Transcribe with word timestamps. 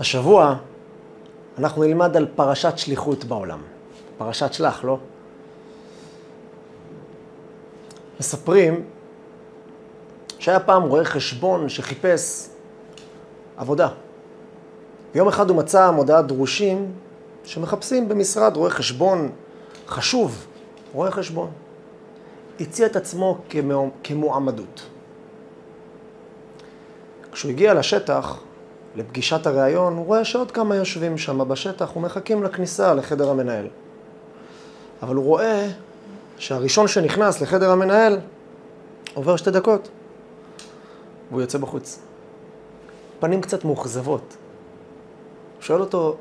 השבוע 0.00 0.56
אנחנו 1.58 1.82
נלמד 1.84 2.16
על 2.16 2.26
פרשת 2.34 2.72
שליחות 2.76 3.24
בעולם. 3.24 3.58
פרשת 4.18 4.52
שלח, 4.52 4.84
לא? 4.84 4.98
מספרים 8.20 8.84
שהיה 10.38 10.60
פעם 10.60 10.82
רואה 10.82 11.04
חשבון 11.04 11.68
שחיפש 11.68 12.48
עבודה. 13.56 13.88
ויום 15.14 15.28
אחד 15.28 15.50
הוא 15.50 15.58
מצא 15.58 15.90
מודעת 15.90 16.26
דרושים 16.26 16.92
שמחפשים 17.44 18.08
במשרד 18.08 18.56
רואה 18.56 18.70
חשבון 18.70 19.30
חשוב, 19.86 20.46
רואה 20.92 21.10
חשבון. 21.10 21.50
הציע 22.60 22.86
את 22.86 22.96
עצמו 22.96 23.38
כמועמדות. 24.04 24.82
כשהוא 27.32 27.50
הגיע 27.50 27.74
לשטח, 27.74 28.40
לפגישת 28.98 29.46
הראיון, 29.46 29.96
הוא 29.96 30.06
רואה 30.06 30.24
שעוד 30.24 30.50
כמה 30.50 30.76
יושבים 30.76 31.18
שם 31.18 31.48
בשטח 31.48 31.96
ומחכים 31.96 32.42
לכניסה 32.42 32.94
לחדר 32.94 33.30
המנהל. 33.30 33.66
אבל 35.02 35.14
הוא 35.14 35.24
רואה 35.24 35.68
שהראשון 36.38 36.88
שנכנס 36.88 37.40
לחדר 37.40 37.70
המנהל 37.70 38.18
עובר 39.14 39.36
שתי 39.36 39.50
דקות, 39.50 39.88
והוא 41.30 41.40
יוצא 41.40 41.58
בחוץ. 41.58 41.98
פנים 43.20 43.40
קצת 43.40 43.64
מאוכזבות. 43.64 44.36
הוא 45.56 45.62
שואל 45.62 45.80
אותו, 45.80 46.16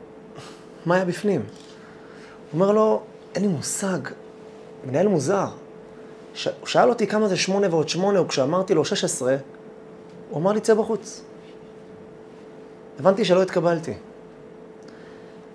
מה 0.85 0.95
היה 0.95 1.05
בפנים? 1.05 1.41
הוא 1.41 2.61
אומר 2.61 2.71
לו, 2.71 3.01
אין 3.35 3.43
לי 3.43 3.47
מושג, 3.49 3.99
מנהל 4.83 5.07
מוזר. 5.07 5.47
ש... 6.33 6.47
הוא 6.47 6.67
שאל 6.67 6.89
אותי 6.89 7.07
כמה 7.07 7.27
זה 7.27 7.37
שמונה 7.37 7.67
ועוד 7.69 7.89
שמונה, 7.89 8.21
וכשאמרתי 8.21 8.73
לו 8.73 8.85
שש 8.85 9.03
עשרה, 9.03 9.35
הוא 10.29 10.39
אמר 10.39 10.51
לי, 10.51 10.61
צא 10.61 10.73
בחוץ. 10.73 11.26
הבנתי 12.99 13.25
שלא 13.25 13.41
התקבלתי. 13.41 13.93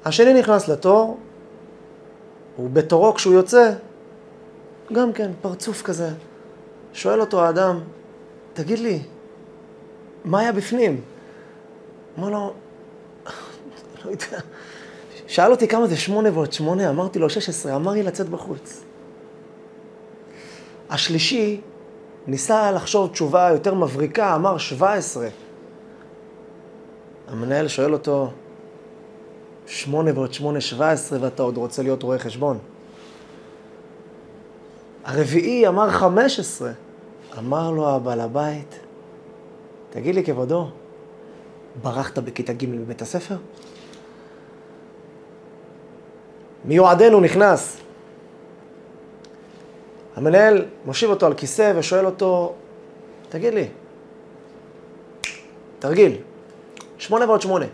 השני 0.04 0.34
נכנס 0.34 0.68
לתור, 0.68 1.18
ובתורו 2.58 3.14
כשהוא 3.14 3.34
יוצא, 3.34 3.72
גם 4.92 5.12
כן, 5.12 5.30
פרצוף 5.42 5.82
כזה. 5.82 6.10
שואל 6.92 7.20
אותו 7.20 7.44
האדם, 7.44 7.80
תגיד 8.52 8.78
לי, 8.78 9.00
מה 10.24 10.40
היה 10.40 10.52
בפנים? 10.52 11.00
אמר 12.18 12.30
לו, 12.30 12.52
לא 14.04 14.10
יודע. 14.10 14.40
שאל 15.26 15.50
אותי 15.50 15.68
כמה 15.68 15.86
זה 15.86 15.96
שמונה 15.96 16.28
ועוד 16.32 16.52
שמונה, 16.52 16.90
אמרתי 16.90 17.18
לו 17.18 17.30
שש 17.30 17.48
עשרה, 17.48 17.76
אמר 17.76 17.92
לי 17.92 18.02
לצאת 18.02 18.28
בחוץ. 18.28 18.84
השלישי 20.90 21.60
ניסה 22.26 22.70
לחשוב 22.70 23.10
תשובה 23.12 23.48
יותר 23.52 23.74
מבריקה, 23.74 24.34
אמר 24.34 24.58
שבע 24.58 24.92
עשרה. 24.92 25.28
המנהל 27.28 27.68
שואל 27.68 27.92
אותו, 27.92 28.30
שמונה 29.66 30.10
ועוד 30.14 30.34
שמונה, 30.34 30.60
שבע 30.60 30.90
עשרה, 30.90 31.18
ואתה 31.22 31.42
עוד 31.42 31.56
רוצה 31.56 31.82
להיות 31.82 32.02
רואה 32.02 32.18
חשבון. 32.18 32.58
הרביעי 35.04 35.68
אמר 35.68 35.90
חמש 35.90 36.38
עשרה. 36.38 36.72
אמר 37.38 37.70
לו 37.70 37.88
הבעל 37.88 38.20
הבית, 38.20 38.80
תגיד 39.90 40.14
לי 40.14 40.24
כבודו, 40.24 40.68
ברחת 41.82 42.18
בכיתה 42.18 42.52
ג' 42.52 42.70
בבית 42.70 43.02
הספר? 43.02 43.36
מיועדנו 46.64 47.20
נכנס. 47.20 47.80
המנהל 50.16 50.64
מושיב 50.84 51.10
אותו 51.10 51.26
על 51.26 51.34
כיסא 51.34 51.72
ושואל 51.76 52.06
אותו, 52.06 52.54
תגיד 53.28 53.54
לי, 53.54 53.68
תרגיל, 55.78 56.16
שמונה 57.02 57.26
ועוד 57.26 57.40
שמונה. 57.40 57.66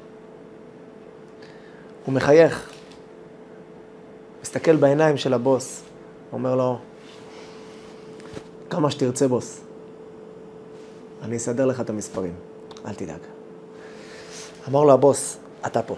הוא 2.06 2.14
מחייך, 2.14 2.70
מסתכל 4.42 4.76
בעיניים 4.76 5.16
של 5.16 5.34
הבוס, 5.34 5.82
אומר 6.32 6.54
לו, 6.54 6.78
כמה 8.70 8.90
שתרצה 8.90 9.28
בוס, 9.28 9.60
אני 11.22 11.36
אסדר 11.36 11.66
לך 11.66 11.80
את 11.80 11.90
המספרים, 11.90 12.34
אל 12.86 12.94
תדאג. 12.94 13.20
אמר 14.68 14.84
לו 14.84 14.92
הבוס, 14.92 15.38
אתה 15.66 15.82
פה, 15.82 15.96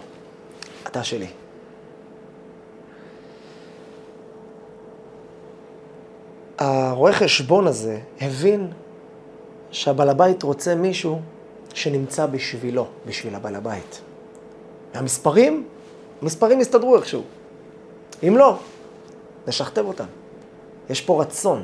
אתה 0.87 1.03
שלי. 1.03 1.27
הרואה 6.57 7.13
חשבון 7.13 7.67
הזה 7.67 7.99
הבין 8.21 8.71
שהבעל 9.71 10.09
הבית 10.09 10.43
רוצה 10.43 10.75
מישהו 10.75 11.21
שנמצא 11.73 12.25
בשבילו, 12.25 12.87
בשביל 13.05 13.35
הבעל 13.35 13.55
הבית. 13.55 14.01
והמספרים, 14.95 15.67
המספרים 16.21 16.61
יסתדרו 16.61 16.97
איכשהו. 16.97 17.23
אם 18.27 18.37
לא, 18.37 18.57
נשכתב 19.47 19.85
אותם. 19.85 20.05
יש 20.89 21.01
פה 21.01 21.21
רצון, 21.21 21.63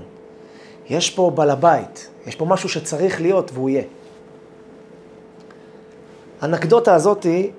יש 0.89 1.09
פה 1.09 1.31
בעל 1.35 1.49
הבית, 1.49 2.09
יש 2.27 2.35
פה 2.35 2.45
משהו 2.45 2.69
שצריך 2.69 3.21
להיות 3.21 3.51
והוא 3.53 3.69
יהיה. 3.69 3.83
האנקדוטה 6.41 6.95
הזאת 6.95 7.23
היא 7.23 7.51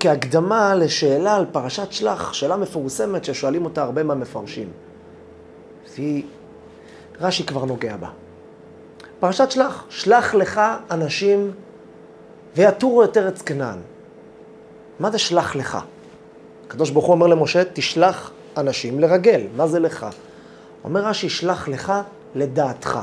כהקדמה 0.00 0.74
לשאלה 0.74 1.36
על 1.36 1.46
פרשת 1.52 1.92
שלח, 1.92 2.32
שאלה 2.32 2.56
מפורסמת 2.56 3.24
ששואלים 3.24 3.64
אותה 3.64 3.82
הרבה 3.82 4.02
מהמפרשים. 4.02 4.68
והיא, 5.94 6.22
רש"י 7.20 7.46
כבר 7.46 7.64
נוגע 7.64 7.96
בה. 7.96 8.08
פרשת 9.20 9.50
שלח, 9.50 9.84
שלח 9.88 10.34
לך 10.34 10.60
אנשים 10.90 11.50
ויתורו 12.56 13.04
את 13.04 13.16
ארץ 13.16 13.42
כנען. 13.42 13.78
מה 15.00 15.10
זה 15.10 15.18
שלח 15.18 15.56
לך? 15.56 15.78
הקדוש 16.66 16.90
ברוך 16.90 17.06
הוא 17.06 17.14
אומר 17.14 17.26
למשה, 17.26 17.62
תשלח 17.72 18.30
אנשים 18.56 19.00
לרגל. 19.00 19.46
מה 19.56 19.66
זה 19.66 19.80
לך? 19.80 20.06
אומר 20.84 21.00
רש"י, 21.00 21.28
שלח 21.28 21.68
לך 21.68 21.92
לדעתך. 22.34 22.98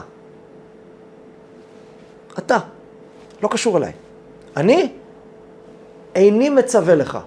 אתה, 2.38 2.58
לא 3.42 3.48
קשור 3.52 3.78
אליי. 3.78 3.92
אני 4.58 4.94
איני 6.16 6.50
מצווה 6.50 6.96
לך. 6.96 7.18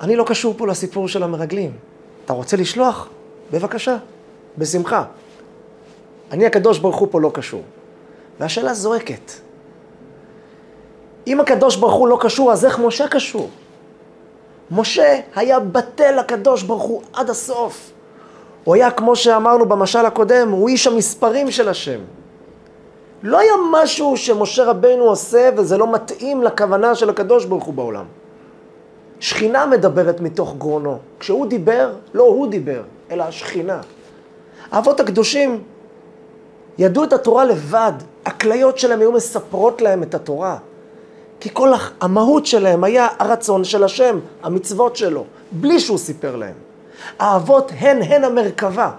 אני 0.00 0.16
לא 0.16 0.24
קשור 0.26 0.54
פה 0.56 0.66
לסיפור 0.66 1.08
של 1.08 1.22
המרגלים. 1.22 1.76
אתה 2.24 2.32
רוצה 2.32 2.56
לשלוח? 2.56 3.08
בבקשה, 3.52 3.96
בשמחה. 4.58 5.04
אני 6.30 6.46
הקדוש 6.46 6.78
ברוך 6.78 6.96
הוא 6.96 7.08
פה 7.10 7.20
לא 7.20 7.30
קשור. 7.34 7.62
והשאלה 8.40 8.74
זועקת. 8.74 9.45
אם 11.26 11.40
הקדוש 11.40 11.76
ברוך 11.76 11.94
הוא 11.94 12.08
לא 12.08 12.18
קשור, 12.20 12.52
אז 12.52 12.64
איך 12.64 12.78
משה 12.78 13.08
קשור? 13.08 13.48
משה 14.70 15.20
היה 15.34 15.60
בטל 15.60 16.18
לקדוש 16.18 16.62
ברוך 16.62 16.82
הוא 16.82 17.02
עד 17.12 17.30
הסוף. 17.30 17.92
הוא 18.64 18.74
היה, 18.74 18.90
כמו 18.90 19.16
שאמרנו 19.16 19.66
במשל 19.66 20.06
הקודם, 20.06 20.50
הוא 20.50 20.68
איש 20.68 20.86
המספרים 20.86 21.50
של 21.50 21.68
השם. 21.68 22.00
לא 23.22 23.38
היה 23.38 23.52
משהו 23.72 24.16
שמשה 24.16 24.64
רבנו 24.64 25.04
עושה 25.04 25.50
וזה 25.56 25.78
לא 25.78 25.92
מתאים 25.92 26.42
לכוונה 26.42 26.94
של 26.94 27.10
הקדוש 27.10 27.44
ברוך 27.44 27.64
הוא 27.64 27.74
בעולם. 27.74 28.04
שכינה 29.20 29.66
מדברת 29.66 30.20
מתוך 30.20 30.54
גרונו. 30.58 30.98
כשהוא 31.20 31.46
דיבר, 31.46 31.92
לא 32.14 32.22
הוא 32.22 32.50
דיבר, 32.50 32.82
אלא 33.10 33.22
השכינה. 33.22 33.80
האבות 34.70 35.00
הקדושים 35.00 35.62
ידעו 36.78 37.04
את 37.04 37.12
התורה 37.12 37.44
לבד, 37.44 37.92
הכליות 38.24 38.78
שלהם 38.78 39.00
היו 39.00 39.12
מספרות 39.12 39.82
להם 39.82 40.02
את 40.02 40.14
התורה. 40.14 40.58
כי 41.40 41.48
כל 41.52 41.72
המהות 42.00 42.46
שלהם 42.46 42.84
היה 42.84 43.08
הרצון 43.18 43.64
של 43.64 43.84
השם, 43.84 44.18
המצוות 44.42 44.96
שלו, 44.96 45.24
בלי 45.52 45.80
שהוא 45.80 45.98
סיפר 45.98 46.36
להם. 46.36 46.54
האבות 47.18 47.72
הן 47.78 48.02
הן 48.02 48.24
המרכבה. 48.24 48.90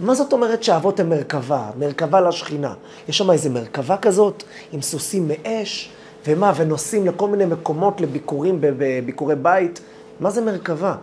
מה 0.00 0.14
זאת 0.14 0.32
אומרת 0.32 0.62
שהאבות 0.62 1.00
הן 1.00 1.08
מרכבה? 1.08 1.70
מרכבה 1.78 2.20
לשכינה. 2.20 2.74
יש 3.08 3.18
שם 3.18 3.30
איזה 3.30 3.50
מרכבה 3.50 3.96
כזאת, 3.96 4.42
עם 4.72 4.82
סוסים 4.82 5.28
מאש, 5.28 5.90
ומה, 6.26 6.52
ונוסעים 6.56 7.06
לכל 7.06 7.28
מיני 7.28 7.44
מקומות 7.44 8.00
לביקורים, 8.00 8.58
בביקורי 8.60 9.36
בית. 9.36 9.80
מה 10.20 10.30
זה 10.30 10.40
מרכבה? 10.40 10.94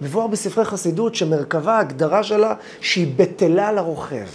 מבואר 0.00 0.26
בספרי 0.26 0.64
חסידות 0.64 1.14
שמרכבה, 1.14 1.76
ההגדרה 1.76 2.22
שלה, 2.22 2.54
שהיא 2.80 3.12
בטלה 3.16 3.72
לרוכב. 3.72 4.26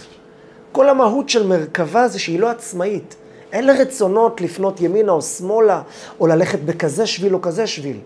כל 0.72 0.88
המהות 0.88 1.28
של 1.28 1.46
מרכבה 1.46 2.08
זה 2.08 2.18
שהיא 2.18 2.40
לא 2.40 2.50
עצמאית. 2.50 3.16
אין 3.52 3.66
לה 3.66 3.72
רצונות 3.72 4.40
לפנות 4.40 4.80
ימינה 4.80 5.12
או 5.12 5.22
שמאלה, 5.22 5.82
או 6.20 6.26
ללכת 6.26 6.58
בכזה 6.58 7.06
שביל 7.06 7.34
או 7.34 7.40
כזה 7.40 7.66
שביל. 7.66 7.96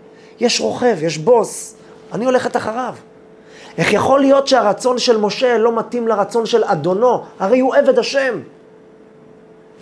יש 0.40 0.60
רוכב, 0.60 0.96
יש 1.02 1.18
בוס, 1.18 1.74
אני 2.12 2.24
הולכת 2.24 2.56
אחריו. 2.56 2.94
איך 3.78 3.92
יכול 3.92 4.20
להיות 4.20 4.48
שהרצון 4.48 4.98
של 4.98 5.18
משה 5.18 5.58
לא 5.58 5.76
מתאים 5.76 6.08
לרצון 6.08 6.46
של 6.46 6.64
אדונו? 6.64 7.22
הרי 7.38 7.60
הוא 7.60 7.74
עבד 7.74 7.98
השם. 7.98 8.40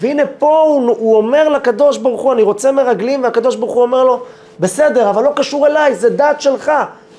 והנה 0.01 0.23
פה 0.39 0.61
הוא, 0.61 0.97
הוא 0.99 1.17
אומר 1.17 1.49
לקדוש 1.49 1.99
ברוך 1.99 2.23
הוא, 2.23 2.33
אני 2.33 2.43
רוצה 2.43 2.73
מרגלים, 2.73 3.23
והקדוש 3.23 3.57
ברוך 3.57 3.73
הוא 3.73 3.83
אומר 3.83 4.05
לו, 4.05 4.23
בסדר, 4.61 5.11
אבל 5.11 5.25
לא 5.25 5.33
קשור 5.37 5.67
אליי, 5.67 5.95
זה 5.95 6.11
דעת 6.11 6.41
שלך. 6.41 6.73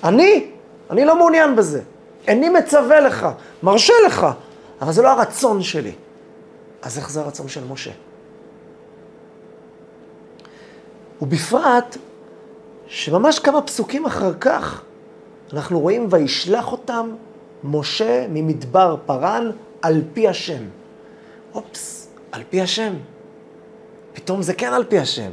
אני? 0.04 0.48
אני 0.90 1.06
לא 1.06 1.16
מעוניין 1.16 1.56
בזה. 1.56 1.82
איני 2.28 2.50
מצווה 2.50 3.00
לך, 3.00 3.28
מרשה 3.64 3.94
לך, 4.06 4.28
אבל 4.82 4.92
זה 4.92 5.02
לא 5.02 5.08
הרצון 5.08 5.62
שלי. 5.62 5.92
אז 6.82 6.98
איך 6.98 7.10
זה 7.10 7.20
הרצון 7.20 7.48
של 7.48 7.62
משה? 7.70 7.92
ובפרט 11.22 11.98
שממש 12.88 13.40
כמה 13.40 13.62
פסוקים 13.62 14.06
אחר 14.06 14.34
כך 14.34 14.82
אנחנו 15.54 15.80
רואים 15.80 16.08
וישלח 16.10 16.72
אותם 16.72 17.12
משה 17.64 18.26
ממדבר 18.30 18.96
פרן 19.06 19.52
על 19.82 20.02
פי 20.14 20.28
השם. 20.28 20.64
אופס, 21.54 22.10
על 22.32 22.42
פי 22.50 22.62
השם. 22.62 22.94
פתאום 24.14 24.42
זה 24.42 24.54
כן 24.54 24.74
על 24.74 24.84
פי 24.84 25.00
השם. 25.00 25.32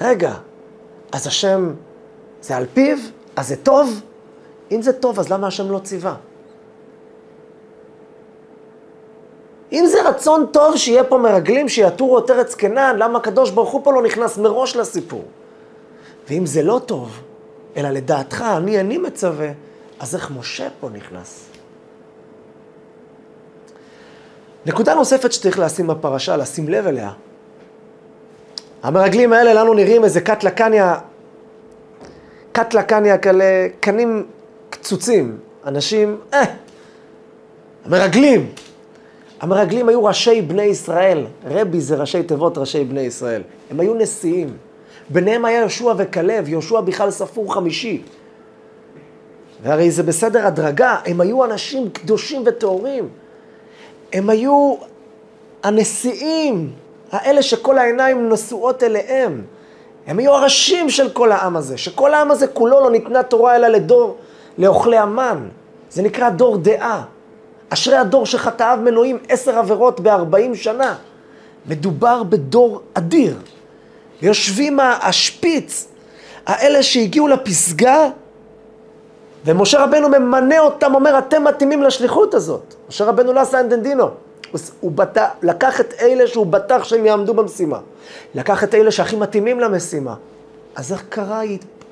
רגע, 0.00 0.34
אז 1.12 1.26
השם 1.26 1.74
זה 2.42 2.56
על 2.56 2.66
פיו? 2.74 2.98
אז 3.36 3.48
זה 3.48 3.56
טוב? 3.56 4.00
אם 4.72 4.82
זה 4.82 4.92
טוב, 4.92 5.20
אז 5.20 5.28
למה 5.28 5.46
השם 5.46 5.70
לא 5.70 5.78
ציווה? 5.78 6.16
אם 9.72 9.86
זה 9.86 10.08
רצון 10.08 10.46
טוב 10.50 10.76
שיהיה 10.76 11.04
פה 11.04 11.18
מרגלים 11.18 11.68
שיעטורו 11.68 12.18
את 12.18 12.30
ארץ 12.30 12.54
כנען, 12.54 12.96
למה 12.96 13.18
הקדוש 13.18 13.50
ברוך 13.50 13.70
הוא 13.70 13.80
פה 13.84 13.92
לא 13.92 14.02
נכנס 14.02 14.38
מראש 14.38 14.76
לסיפור? 14.76 15.24
ואם 16.28 16.46
זה 16.46 16.62
לא 16.62 16.80
טוב, 16.86 17.20
אלא 17.76 17.88
לדעתך, 17.90 18.44
אני 18.56 18.80
אני 18.80 18.98
מצווה, 18.98 19.48
אז 20.00 20.14
איך 20.14 20.30
משה 20.38 20.68
פה 20.80 20.88
נכנס? 20.88 21.46
נקודה 24.66 24.94
נוספת 24.94 25.32
שצריך 25.32 25.58
לשים 25.58 25.86
בפרשה, 25.86 26.36
לשים 26.36 26.68
לב 26.68 26.86
אליה. 26.86 27.10
המרגלים 28.82 29.32
האלה 29.32 29.54
לנו 29.54 29.74
נראים 29.74 30.04
איזה 30.04 30.20
קט 30.20 30.44
לקניה, 30.44 30.98
קט 32.52 32.74
לקניה 32.74 33.18
כאלה, 33.18 33.68
קנים 33.80 34.26
קצוצים, 34.70 35.38
אנשים, 35.66 36.20
אה, 36.34 36.44
המרגלים. 37.84 38.52
המרגלים 39.40 39.88
היו 39.88 40.04
ראשי 40.04 40.42
בני 40.42 40.62
ישראל, 40.62 41.26
רבי 41.46 41.80
זה 41.80 41.96
ראשי 41.96 42.22
תיבות 42.22 42.58
ראשי 42.58 42.84
בני 42.84 43.00
ישראל. 43.00 43.42
הם 43.70 43.80
היו 43.80 43.94
נשיאים. 43.94 44.56
ביניהם 45.08 45.44
היה 45.44 45.60
יהושע 45.60 45.92
וכלב, 45.96 46.48
יהושע 46.48 46.80
בכלל 46.80 47.10
ספור 47.10 47.54
חמישי. 47.54 48.02
והרי 49.62 49.90
זה 49.90 50.02
בסדר 50.02 50.46
הדרגה, 50.46 50.96
הם 51.06 51.20
היו 51.20 51.44
אנשים 51.44 51.90
קדושים 51.90 52.42
וטהורים. 52.46 53.08
הם 54.12 54.30
היו 54.30 54.74
הנשיאים, 55.62 56.72
האלה 57.12 57.42
שכל 57.42 57.78
העיניים 57.78 58.28
נשואות 58.28 58.82
אליהם. 58.82 59.42
הם 60.06 60.18
היו 60.18 60.34
הראשים 60.34 60.90
של 60.90 61.10
כל 61.10 61.32
העם 61.32 61.56
הזה, 61.56 61.78
שכל 61.78 62.14
העם 62.14 62.30
הזה 62.30 62.46
כולו 62.46 62.80
לא 62.80 62.90
ניתנה 62.90 63.22
תורה 63.22 63.56
אלא 63.56 63.68
לדור, 63.68 64.16
לאוכלי 64.58 64.98
המן. 64.98 65.48
זה 65.90 66.02
נקרא 66.02 66.30
דור 66.30 66.56
דעה. 66.56 67.04
אשרי 67.76 67.96
הדור 67.96 68.26
שחטאיו 68.26 68.78
מנועים 68.82 69.18
עשר 69.28 69.58
עבירות 69.58 70.00
בארבעים 70.00 70.54
שנה. 70.54 70.94
מדובר 71.66 72.22
בדור 72.22 72.80
אדיר. 72.94 73.36
ויושבים 74.22 74.80
השפיץ, 74.80 75.88
האלה 76.46 76.82
שהגיעו 76.82 77.28
לפסגה, 77.28 78.08
ומשה 79.44 79.84
רבנו 79.84 80.08
ממנה 80.08 80.58
אותם, 80.60 80.94
אומר, 80.94 81.18
אתם 81.18 81.44
מתאימים 81.44 81.82
לשליחות 81.82 82.34
הזאת. 82.34 82.74
משה 82.88 83.04
רבנו 83.04 83.32
לא 83.32 83.40
עשה 83.40 83.60
אנדנדינו. 83.60 84.08
הוא 84.80 84.92
בטח, 84.92 85.24
לקח 85.42 85.80
את 85.80 85.94
אלה 86.00 86.26
שהוא 86.26 86.46
בטח 86.46 86.84
שהם 86.84 87.06
יעמדו 87.06 87.34
במשימה. 87.34 87.78
לקח 88.34 88.64
את 88.64 88.74
אלה 88.74 88.90
שהכי 88.90 89.16
מתאימים 89.16 89.60
למשימה. 89.60 90.14
אז 90.74 90.92
איך 90.92 91.04
קרה 91.08 91.42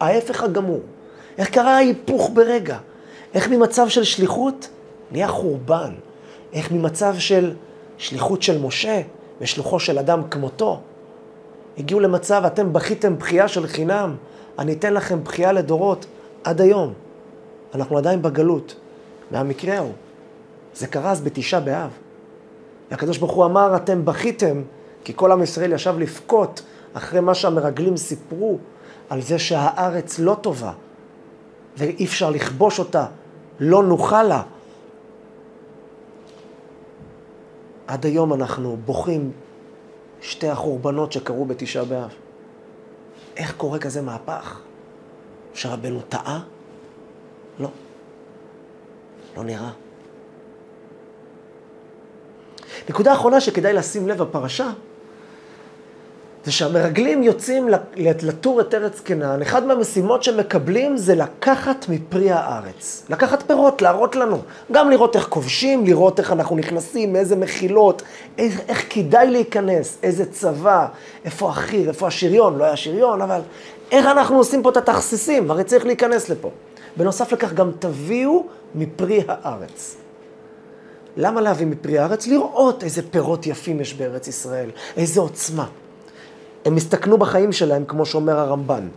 ההפך 0.01 0.43
הגמור? 0.43 0.81
איך 1.39 1.51
קרה 1.51 1.77
ההיפוך 1.77 2.31
ברגע? 2.35 2.77
איך 3.35 3.49
ממצב 3.49 3.89
של 3.89 4.05
שליחות 4.05 4.69
נהיה 5.15 5.29
חורבן? 5.29 5.95
איך 6.53 6.73
ממצב 6.73 7.15
של 7.19 7.55
שליחות 7.99 8.43
של 8.43 8.63
משה 8.63 9.03
ושלוחו 9.41 9.81
של 9.81 9.99
אדם 9.99 10.23
כמותו, 10.31 10.81
הגיעו 11.79 12.01
למצב, 12.01 12.43
אתם 12.47 12.73
בכיתם 12.73 13.19
בכייה 13.19 13.49
של 13.49 13.67
חינם, 13.67 14.17
אני 14.59 14.73
אתן 14.73 14.95
לכם 14.95 15.25
בכייה 15.25 15.53
לדורות 15.53 16.07
עד 16.45 16.61
היום. 16.61 16.93
אנחנו 17.75 17.99
עדיין 17.99 18.23
בגלות. 18.23 18.75
והמקרה 19.33 19.79
הוא, 19.79 19.93
זה 20.75 20.87
קרה 20.87 21.11
אז 21.11 21.21
בתשעה 21.21 21.61
באב. 21.61 21.91
והקדוש 22.91 23.19
ברוך 23.19 23.33
הוא 23.33 23.45
אמר, 23.45 23.77
אתם 23.77 24.05
בכיתם, 24.05 24.63
כי 25.05 25.13
כל 25.17 25.33
עם 25.33 25.43
ישראל 25.43 25.73
ישב 25.73 25.95
לבכות 25.99 26.63
אחרי 26.95 27.21
מה 27.21 27.35
שהמרגלים 27.35 27.97
סיפרו 27.97 28.59
על 29.11 29.21
זה 29.21 29.39
שהארץ 29.39 30.19
לא 30.19 30.37
טובה, 30.41 30.73
ואי 31.77 32.05
אפשר 32.05 32.31
לכבוש 32.31 32.79
אותה, 32.79 33.07
לא 33.61 33.83
נוכל 33.83 34.23
לה. 34.23 34.43
עד 37.87 38.07
היום 38.07 38.33
אנחנו 38.33 38.77
בוכים 38.85 39.33
שתי 40.21 40.49
החורבנות 40.49 41.13
שקרו 41.13 41.45
בתשעה 41.45 41.85
באב. 41.85 42.15
איך 43.37 43.57
קורה 43.57 43.79
כזה 43.79 44.03
מהפך? 44.03 44.61
שרבנו 45.55 46.01
טעה? 46.09 46.41
לא. 47.61 47.69
לא 49.37 49.45
נראה. 49.45 49.71
נקודה 52.89 53.13
אחרונה 53.13 53.41
שכדאי 53.41 53.73
לשים 53.73 54.09
לב 54.09 54.23
בפרשה, 54.23 54.71
זה 56.45 56.53
שהמרגלים 56.53 57.23
יוצאים 57.23 57.69
לטור 57.97 58.61
את 58.61 58.75
ארץ 58.75 59.01
כנען, 59.01 59.43
אחד 59.43 59.67
מהמשימות 59.67 60.23
שהם 60.23 60.37
מקבלים 60.37 60.97
זה 60.97 61.15
לקחת 61.15 61.87
מפרי 61.89 62.31
הארץ. 62.31 63.07
לקחת 63.09 63.43
פירות, 63.43 63.83
להראות 63.83 64.17
לנו. 64.17 64.39
גם 64.73 64.91
לראות 64.91 65.17
איך 65.17 65.27
כובשים, 65.29 65.87
לראות 65.87 66.19
איך 66.19 66.33
אנחנו 66.33 66.57
נכנסים, 66.57 67.17
איזה 67.17 67.37
מחילות, 67.37 68.03
איך, 68.39 68.61
איך 68.69 68.87
כדאי 68.91 69.31
להיכנס, 69.31 69.99
איזה 70.03 70.33
צבא, 70.33 70.87
איפה 71.25 71.49
החי"ר, 71.49 71.89
איפה 71.89 72.07
השריון, 72.07 72.59
לא 72.59 72.65
היה 72.65 72.77
שריון, 72.77 73.23
אבל 73.23 73.41
איך 73.91 74.07
אנחנו 74.07 74.37
עושים 74.37 74.63
פה 74.63 74.71
את 74.71 74.77
התכסיסים, 74.77 75.51
הרי 75.51 75.65
צריך 75.65 75.87
להיכנס 75.87 76.29
לפה. 76.29 76.51
בנוסף 76.97 77.33
לכך, 77.33 77.53
גם 77.53 77.71
תביאו 77.79 78.47
מפרי 78.75 79.23
הארץ. 79.29 79.97
למה 81.17 81.41
להביא 81.41 81.67
מפרי 81.67 81.99
הארץ? 81.99 82.27
לראות 82.27 82.85
איזה 82.85 83.03
פירות 83.11 83.47
יפים 83.47 83.81
יש 83.81 83.95
בארץ 83.95 84.29
ישראל, 84.29 84.71
איזה 84.97 85.21
עוצמה. 85.21 85.67
הם 86.65 86.77
הסתכנו 86.77 87.19
בחיים 87.19 87.53
שלהם, 87.53 87.85
כמו 87.85 88.07
שאומר 88.07 88.39
הרמב"ן. 88.39 88.89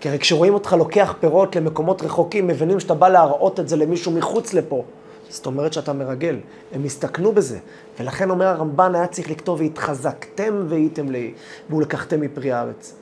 כי 0.00 0.08
הרי 0.08 0.18
כשרואים 0.18 0.54
אותך 0.54 0.72
לוקח 0.78 1.14
פירות 1.20 1.56
למקומות 1.56 2.02
רחוקים, 2.02 2.46
מבינים 2.46 2.80
שאתה 2.80 2.94
בא 2.94 3.08
להראות 3.08 3.60
את 3.60 3.68
זה 3.68 3.76
למישהו 3.76 4.12
מחוץ 4.12 4.54
לפה. 4.54 4.84
זאת 5.28 5.46
אומרת 5.46 5.72
שאתה 5.72 5.92
מרגל. 5.92 6.36
הם 6.72 6.84
הסתכנו 6.84 7.32
בזה. 7.32 7.58
ולכן 8.00 8.30
אומר 8.30 8.46
הרמב"ן, 8.46 8.94
היה 8.94 9.06
צריך 9.06 9.30
לכתוב, 9.30 9.60
והתחזקתם 9.60 10.66
והייתם 10.68 11.10
לי, 11.10 11.32
ולקחתם 11.70 12.20
מפרי 12.20 12.52
הארץ. 12.52 12.94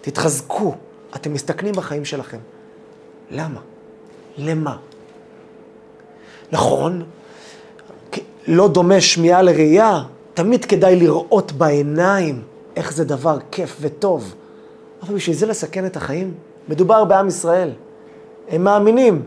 תתחזקו, 0.00 0.74
אתם 1.16 1.32
מסתכנים 1.32 1.74
בחיים 1.74 2.04
שלכם. 2.04 2.38
למה? 3.30 3.60
למה? 4.38 4.76
נכון, 6.52 7.02
לא 8.46 8.68
דומה 8.68 9.00
שמיעה 9.00 9.42
לראייה, 9.42 10.02
תמיד 10.34 10.64
כדאי 10.64 10.96
לראות 10.96 11.52
בעיניים. 11.52 12.42
איך 12.76 12.92
זה 12.92 13.04
דבר 13.04 13.38
כיף 13.50 13.76
וטוב. 13.80 14.34
אבל 15.02 15.14
בשביל 15.14 15.36
זה 15.36 15.46
לסכן 15.46 15.86
את 15.86 15.96
החיים? 15.96 16.34
מדובר 16.68 17.04
בעם 17.04 17.28
ישראל. 17.28 17.70
הם 18.48 18.64
מאמינים. 18.64 19.22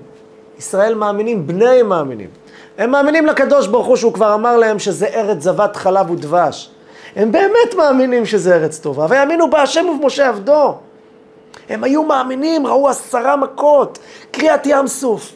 ישראל 0.57 0.93
מאמינים, 0.93 1.47
בני 1.47 1.79
הם 1.79 1.89
מאמינים. 1.89 2.29
הם 2.77 2.91
מאמינים 2.91 3.25
לקדוש 3.25 3.67
ברוך 3.67 3.87
הוא 3.87 3.95
שהוא 3.95 4.13
כבר 4.13 4.33
אמר 4.33 4.57
להם 4.57 4.79
שזה 4.79 5.07
ארץ 5.07 5.43
זבת 5.43 5.75
חלב 5.75 6.11
ודבש. 6.11 6.69
הם 7.15 7.31
באמת 7.31 7.75
מאמינים 7.77 8.25
שזה 8.25 8.55
ארץ 8.55 8.79
טובה, 8.79 9.05
ויאמינו 9.09 9.49
בהשם 9.49 9.85
ובמשה 9.89 10.29
עבדו. 10.29 10.75
הם 11.69 11.83
היו 11.83 12.03
מאמינים, 12.03 12.67
ראו 12.67 12.89
עשרה 12.89 13.35
מכות, 13.35 13.99
קריעת 14.31 14.65
ים 14.65 14.87
סוף, 14.87 15.31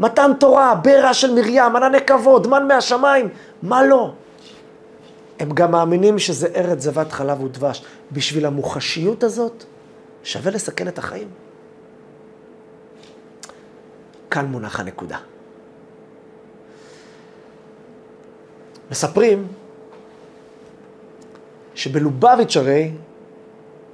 מתן 0.00 0.32
תורה, 0.38 0.74
ברע 0.74 1.14
של 1.14 1.34
מרים, 1.34 1.76
ענני 1.76 2.00
כבוד, 2.00 2.46
מן 2.46 2.68
מהשמיים, 2.68 3.28
מה 3.62 3.82
לא? 3.82 4.10
הם 5.40 5.50
גם 5.54 5.70
מאמינים 5.70 6.18
שזה 6.18 6.48
ארץ 6.56 6.82
זבת 6.82 7.12
חלב 7.12 7.40
ודבש. 7.40 7.84
בשביל 8.12 8.46
המוחשיות 8.46 9.24
הזאת, 9.24 9.64
שווה 10.22 10.52
לסכן 10.52 10.88
את 10.88 10.98
החיים. 10.98 11.28
כאן 14.30 14.46
מונח 14.46 14.80
הנקודה. 14.80 15.18
מספרים 18.90 19.46
שבלובביץ' 21.74 22.56
הרי 22.56 22.92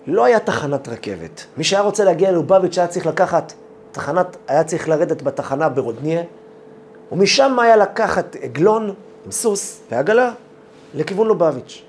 לא 0.06 0.24
היה 0.24 0.40
תחנת 0.40 0.88
רכבת. 0.88 1.46
מי 1.56 1.64
שהיה 1.64 1.82
רוצה 1.82 2.04
להגיע 2.04 2.30
ללובביץ' 2.30 2.78
היה 2.78 2.86
צריך 2.86 3.06
לקחת 3.06 3.52
תחנת, 3.92 4.36
היה 4.48 4.64
צריך 4.64 4.88
לרדת 4.88 5.22
בתחנה 5.22 5.68
ברודניה, 5.68 6.22
ומשם 7.12 7.58
היה 7.58 7.76
לקחת 7.76 8.36
עגלון 8.42 8.94
עם 9.24 9.30
סוס 9.32 9.80
ועגלה 9.90 10.32
לכיוון 10.96 11.26
לובביץ'. 11.26 11.82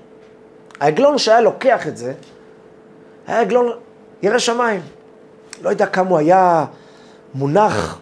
העגלון 0.80 1.18
שהיה 1.18 1.40
לוקח 1.40 1.86
את 1.86 1.96
זה, 1.96 2.12
היה 3.26 3.40
עגלון 3.40 3.70
ירא 4.22 4.38
שמיים. 4.38 4.80
לא 5.62 5.70
יודע 5.70 5.86
כמה 5.86 6.10
הוא 6.10 6.18
היה 6.18 6.64
מונח 7.34 7.98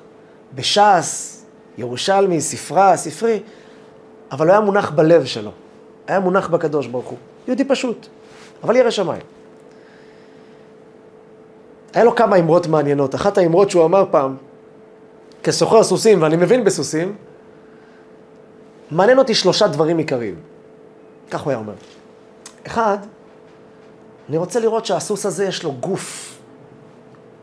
בש"ס, 0.55 1.43
ירושלמי, 1.79 2.41
ספרה, 2.41 2.97
ספרי, 2.97 3.41
אבל 4.33 4.47
הוא 4.47 4.53
היה 4.53 4.61
מונח 4.61 4.91
בלב 4.91 5.25
שלו. 5.25 5.51
היה 6.07 6.21
מונח 6.21 6.49
בקדוש 6.49 6.87
ברוך 6.87 7.07
הוא. 7.07 7.19
יהודי 7.47 7.65
פשוט, 7.65 8.07
אבל 8.65 8.77
ירא 8.77 8.91
שמיים. 8.91 9.23
היה 11.95 12.05
לו 12.05 12.15
כמה 12.15 12.37
אמרות 12.37 12.67
מעניינות. 12.67 13.15
אחת 13.15 13.39
האמרות 13.39 13.71
שהוא 13.71 13.85
אמר 13.85 14.05
פעם, 14.11 14.37
כסוחר 15.43 15.83
סוסים, 15.83 16.23
ואני 16.23 16.37
מבין 16.37 16.65
בסוסים, 16.65 17.17
מעניין 18.91 19.19
אותי 19.19 19.35
שלושה 19.35 19.67
דברים 19.67 19.99
עיקריים. 19.99 20.35
כך 21.31 21.41
הוא 21.41 21.51
היה 21.51 21.59
אומר. 21.59 21.75
אחד, 22.67 22.99
אני 24.29 24.37
רוצה 24.37 24.61
לראות 24.61 24.87
שהסוס 24.87 25.27
הזה 25.27 25.45
יש 25.45 25.63
לו 25.63 25.73
גוף, 25.73 26.39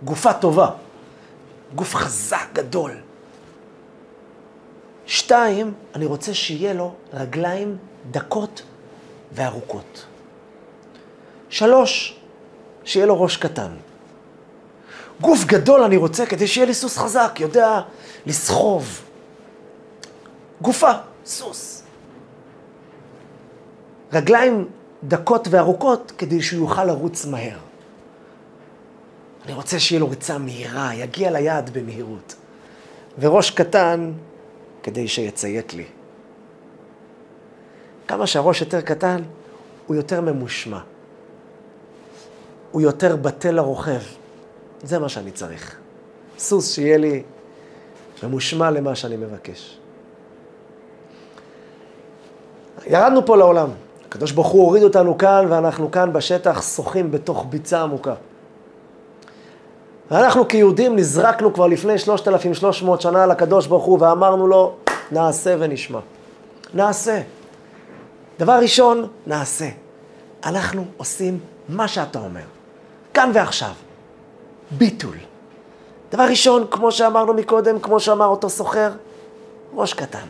גופה 0.03 0.33
טובה, 0.33 0.69
גוף 1.75 1.95
חזק, 1.95 2.47
גדול. 2.53 2.91
שתיים, 5.05 5.73
אני 5.95 6.05
רוצה 6.05 6.33
שיהיה 6.33 6.73
לו 6.73 6.93
רגליים 7.13 7.77
דקות 8.11 8.61
וארוכות. 9.31 10.05
שלוש, 11.49 12.19
שיהיה 12.83 13.05
לו 13.05 13.21
ראש 13.21 13.37
קטן. 13.37 13.71
גוף 15.21 15.45
גדול 15.45 15.81
אני 15.81 15.97
רוצה 15.97 16.25
כדי 16.25 16.47
שיהיה 16.47 16.67
לי 16.67 16.73
סוס 16.73 16.97
חזק, 16.97 17.37
יודע 17.39 17.81
לסחוב. 18.25 19.01
גופה, 20.61 20.91
סוס. 21.25 21.83
רגליים 24.13 24.67
דקות 25.03 25.47
וארוכות 25.51 26.11
כדי 26.17 26.41
שהוא 26.41 26.69
יוכל 26.69 26.85
לרוץ 26.85 27.25
מהר. 27.25 27.57
אני 29.45 29.53
רוצה 29.53 29.79
שיהיה 29.79 29.99
לו 29.99 30.09
ריצה 30.09 30.37
מהירה, 30.37 30.95
יגיע 30.95 31.31
ליעד 31.31 31.69
במהירות. 31.73 32.35
וראש 33.19 33.51
קטן 33.51 34.11
כדי 34.83 35.07
שיציית 35.07 35.73
לי. 35.73 35.85
כמה 38.07 38.27
שהראש 38.27 38.61
יותר 38.61 38.81
קטן, 38.81 39.21
הוא 39.87 39.95
יותר 39.95 40.21
ממושמע. 40.21 40.79
הוא 42.71 42.81
יותר 42.81 43.15
בטל 43.15 43.51
לרוכב. 43.51 44.01
זה 44.83 44.99
מה 44.99 45.09
שאני 45.09 45.31
צריך. 45.31 45.79
סוס 46.37 46.73
שיהיה 46.73 46.97
לי 46.97 47.23
ממושמע 48.23 48.71
למה 48.71 48.95
שאני 48.95 49.17
מבקש. 49.17 49.79
ירדנו 52.87 53.25
פה 53.25 53.37
לעולם. 53.37 53.69
הקדוש 54.13 54.31
ברוך 54.31 54.47
הוא 54.47 54.63
הוריד 54.63 54.83
אותנו 54.83 55.17
כאן, 55.17 55.45
ואנחנו 55.49 55.91
כאן 55.91 56.13
בשטח 56.13 56.61
שוחים 56.61 57.11
בתוך 57.11 57.45
ביצה 57.49 57.81
עמוקה. 57.81 58.13
ואנחנו 60.11 60.47
כיהודים 60.47 60.95
נזרקנו 60.95 61.53
כבר 61.53 61.67
לפני 61.67 61.97
3,300 61.97 63.01
שנה 63.01 63.25
לקדוש 63.25 63.67
ברוך 63.67 63.83
הוא 63.83 63.97
ואמרנו 64.01 64.47
לו, 64.47 64.75
נעשה 65.11 65.55
ונשמע. 65.59 65.99
נעשה. 66.73 67.21
דבר 68.39 68.59
ראשון, 68.61 69.07
נעשה. 69.27 69.69
אנחנו 70.45 70.85
עושים 70.97 71.39
מה 71.69 71.87
שאתה 71.87 72.19
אומר. 72.19 72.45
כאן 73.13 73.31
ועכשיו. 73.33 73.73
ביטול. 74.71 75.17
דבר 76.11 76.23
ראשון, 76.23 76.65
כמו 76.71 76.91
שאמרנו 76.91 77.33
מקודם, 77.33 77.79
כמו 77.79 77.99
שאמר 77.99 78.25
אותו 78.25 78.49
סוחר, 78.49 78.91
ראש 79.73 79.93
קטן. 79.93 80.27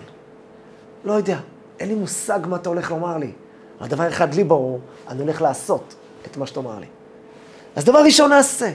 לא 1.05 1.13
יודע, 1.13 1.37
אין 1.79 1.89
לי 1.89 1.95
מושג 1.95 2.39
מה 2.47 2.55
אתה 2.55 2.69
הולך 2.69 2.91
לומר 2.91 3.17
לי. 3.17 3.31
אבל 3.79 3.87
דבר 3.89 4.07
אחד 4.07 4.33
לי 4.33 4.43
ברור, 4.43 4.79
אני 5.07 5.21
הולך 5.21 5.41
לעשות 5.41 5.95
את 6.25 6.37
מה 6.37 6.47
שתאמר 6.47 6.79
לי. 6.79 6.85
אז 7.75 7.85
דבר 7.85 7.99
ראשון 7.99 8.29
נעשה. 8.29 8.71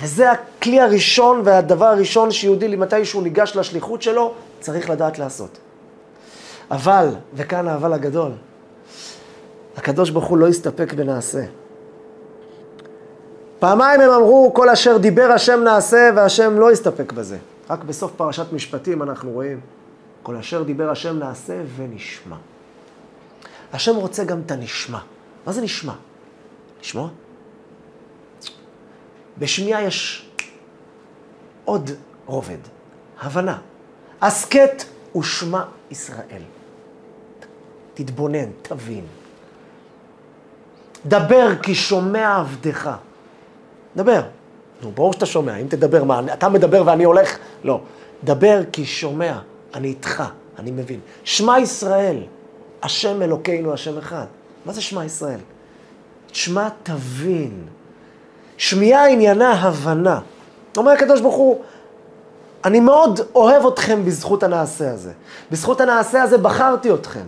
וזה 0.00 0.30
הכלי 0.30 0.80
הראשון 0.80 1.42
והדבר 1.44 1.86
הראשון 1.86 2.30
שיהודי, 2.30 2.76
מתי 2.76 3.04
שהוא 3.04 3.22
ניגש 3.22 3.56
לשליחות 3.56 4.02
שלו, 4.02 4.34
צריך 4.60 4.90
לדעת 4.90 5.18
לעשות. 5.18 5.58
אבל, 6.70 7.08
וכאן 7.34 7.68
האבל 7.68 7.92
הגדול, 7.92 8.32
הקדוש 9.76 10.10
ברוך 10.10 10.24
הוא 10.24 10.38
לא 10.38 10.48
הסתפק 10.48 10.92
בנעשה. 10.92 11.44
פעמיים 13.58 14.00
הם 14.00 14.10
אמרו, 14.10 14.50
כל 14.54 14.68
אשר 14.68 14.96
דיבר 14.96 15.32
השם 15.34 15.60
נעשה, 15.64 16.10
והשם 16.16 16.58
לא 16.58 16.70
הסתפק 16.70 17.12
בזה. 17.12 17.38
רק 17.70 17.84
בסוף 17.84 18.12
פרשת 18.16 18.52
משפטים 18.52 19.02
אנחנו 19.02 19.30
רואים, 19.30 19.60
כל 20.22 20.36
אשר 20.36 20.62
דיבר 20.62 20.90
השם 20.90 21.18
נעשה 21.18 21.54
ונשמע. 21.76 22.36
השם 23.72 23.96
רוצה 23.96 24.24
גם 24.24 24.40
את 24.46 24.50
הנשמע. 24.50 24.98
מה 25.46 25.52
זה 25.52 25.60
נשמע? 25.60 25.92
לשמוע? 26.80 27.08
בשמיעה 29.38 29.82
יש 29.82 30.28
עוד 31.64 31.90
רובד, 32.26 32.58
הבנה. 33.20 33.58
הסכת 34.20 34.84
ושמע 35.16 35.62
ישראל. 35.90 36.42
תתבונן, 37.94 38.50
תבין. 38.62 39.04
דבר 41.06 41.56
כי 41.62 41.74
שומע 41.74 42.36
עבדך. 42.36 42.90
דבר. 43.96 44.22
נו, 44.82 44.90
ברור 44.90 45.12
שאתה 45.12 45.26
שומע, 45.26 45.56
אם 45.56 45.66
תדבר, 45.68 46.04
מה, 46.04 46.20
אתה 46.32 46.48
מדבר 46.48 46.82
ואני 46.86 47.04
הולך? 47.04 47.38
לא. 47.64 47.80
דבר 48.24 48.60
כי 48.72 48.86
שומע, 48.86 49.38
אני 49.74 49.88
איתך, 49.88 50.22
אני 50.58 50.70
מבין. 50.70 51.00
שמע 51.24 51.58
ישראל, 51.58 52.22
השם 52.82 53.22
אלוקינו, 53.22 53.72
השם 53.72 53.98
אחד. 53.98 54.24
מה 54.66 54.72
זה 54.72 54.80
שמע 54.80 55.04
ישראל? 55.04 55.40
שמע 56.32 56.68
תבין. 56.82 57.64
שמיעה 58.56 59.08
עניינה 59.08 59.52
הבנה. 59.52 60.20
אומר 60.76 60.92
הקדוש 60.92 61.20
ברוך 61.20 61.34
הוא, 61.34 61.62
אני 62.64 62.80
מאוד 62.80 63.20
אוהב 63.34 63.66
אתכם 63.66 64.04
בזכות 64.04 64.42
הנעשה 64.42 64.92
הזה. 64.92 65.12
בזכות 65.50 65.80
הנעשה 65.80 66.22
הזה 66.22 66.38
בחרתי 66.38 66.94
אתכם. 66.94 67.24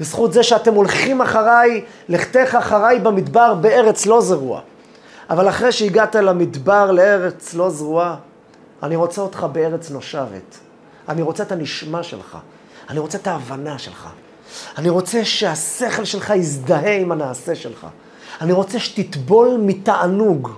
בזכות 0.00 0.32
זה 0.32 0.42
שאתם 0.42 0.74
הולכים 0.74 1.20
אחריי, 1.22 1.84
לכתך 2.08 2.54
אחריי 2.54 2.98
במדבר 2.98 3.54
בארץ 3.54 4.06
לא 4.06 4.20
זרוע. 4.20 4.60
אבל 5.30 5.48
אחרי 5.48 5.72
שהגעת 5.72 6.14
למדבר, 6.14 6.90
לארץ 6.90 7.54
לא 7.54 7.70
זרועה, 7.70 8.16
אני 8.82 8.96
רוצה 8.96 9.22
אותך 9.22 9.46
בארץ 9.52 9.90
נושבת. 9.90 10.58
אני 11.08 11.22
רוצה 11.22 11.42
את 11.42 11.52
הנשמה 11.52 12.02
שלך. 12.02 12.38
אני 12.90 12.98
רוצה 12.98 13.18
את 13.18 13.26
ההבנה 13.26 13.78
שלך. 13.78 14.08
אני 14.78 14.88
רוצה 14.88 15.24
שהשכל 15.24 16.04
שלך 16.04 16.30
יזדהה 16.36 16.96
עם 16.96 17.12
הנעשה 17.12 17.54
שלך. 17.54 17.86
אני 18.40 18.52
רוצה 18.52 18.78
שתטבול 18.78 19.60
מתענוג. 19.60 20.50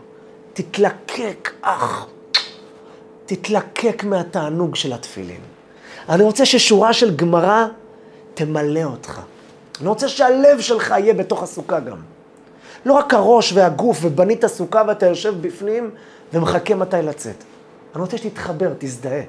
תתלקק, 0.53 1.53
אח. 1.63 2.07
תתלקק 3.27 4.05
מהתענוג 4.05 4.77
של 4.77 4.93
התפילין. 4.93 5.41
אני 6.09 6.23
רוצה 6.23 6.47
ששורה 6.47 6.93
של 6.93 7.17
גמרא 7.17 7.67
תמלא 8.35 8.85
אותך. 8.85 9.21
אני 9.81 9.89
רוצה 9.89 10.09
שהלב 10.09 10.61
שלך 10.61 10.91
יהיה 10.91 11.15
בתוך 11.15 11.43
הסוכה 11.43 11.81
גם. 11.81 11.97
לא 12.85 12.93
רק 12.93 13.15
הראש 13.15 13.53
והגוף, 13.53 13.99
ובנית 14.03 14.47
סוכה 14.47 14.83
ואתה 14.89 15.07
יושב 15.07 15.35
בפנים 15.41 15.91
ומחכה 16.33 16.75
מתי 16.75 16.97
לצאת. 17.03 17.45
אני 17.95 18.03
רוצה 18.03 18.19
שתתחבר, 18.19 18.73
תזדהה. 18.79 19.23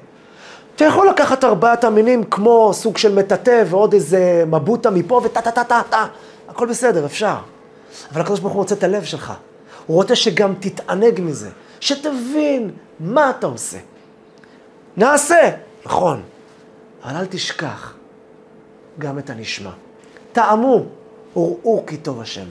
אתה 0.76 0.84
יכול 0.84 1.08
לקחת 1.08 1.44
ארבעת 1.44 1.84
המינים 1.84 2.24
כמו 2.24 2.70
סוג 2.74 2.96
של 2.96 3.14
מטאטא 3.14 3.64
ועוד 3.66 3.92
איזה 3.92 4.44
מבוטה 4.46 4.90
מפה 4.90 5.20
וטה-טה-טה-טה. 5.24 6.06
הכל 6.48 6.66
בסדר, 6.66 7.06
אפשר. 7.06 7.36
אבל 8.12 8.20
הקדוש 8.20 8.40
ברוך 8.40 8.52
הוא 8.52 8.60
רוצה 8.60 8.74
את 8.74 8.82
הלב 8.82 9.04
שלך. 9.04 9.32
הוא 9.86 9.96
רוצה 9.96 10.16
שגם 10.16 10.54
תתענג 10.60 11.20
מזה, 11.20 11.50
שתבין 11.80 12.70
מה 13.00 13.30
אתה 13.30 13.46
עושה. 13.46 13.78
נעשה, 14.96 15.50
נכון, 15.86 16.22
אבל 17.04 17.16
אל 17.16 17.26
תשכח 17.26 17.94
גם 18.98 19.18
את 19.18 19.30
הנשמע. 19.30 19.70
טעמו, 20.32 20.82
וראו 21.36 21.84
כי 21.86 21.96
טוב 21.96 22.20
השם. 22.20 22.46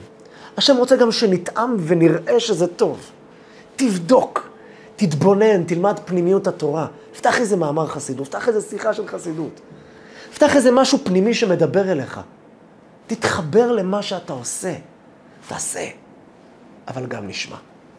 השם 0.56 0.76
רוצה 0.76 0.96
גם 0.96 1.12
שנטעם 1.12 1.76
ונראה 1.78 2.40
שזה 2.40 2.66
טוב. 2.66 3.10
תבדוק, 3.76 4.48
תתבונן, 4.96 5.64
תלמד 5.64 5.98
פנימיות 6.04 6.46
התורה. 6.46 6.86
פתח 7.16 7.40
איזה 7.40 7.56
מאמר 7.56 7.86
חסידות, 7.86 8.28
פתח 8.28 8.48
איזה 8.48 8.60
שיחה 8.60 8.92
של 8.94 9.08
חסידות. 9.08 9.60
פתח 10.34 10.56
איזה 10.56 10.70
משהו 10.70 10.98
פנימי 11.04 11.34
שמדבר 11.34 11.92
אליך. 11.92 12.20
תתחבר 13.06 13.72
למה 13.72 14.02
שאתה 14.02 14.32
עושה. 14.32 14.74
תעשה, 15.64 15.86
אבל 16.88 17.06
גם 17.06 17.26
נשמע. 17.26 17.56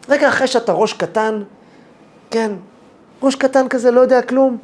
רגע 0.08 0.28
אחרי 0.28 0.46
שאתה 0.46 0.72
ראש 0.72 0.92
קטן, 0.92 1.42
כן, 2.30 2.52
ראש 3.22 3.34
קטן 3.34 3.68
כזה, 3.68 3.90
לא 3.90 4.00
יודע 4.00 4.22
כלום, 4.22 4.58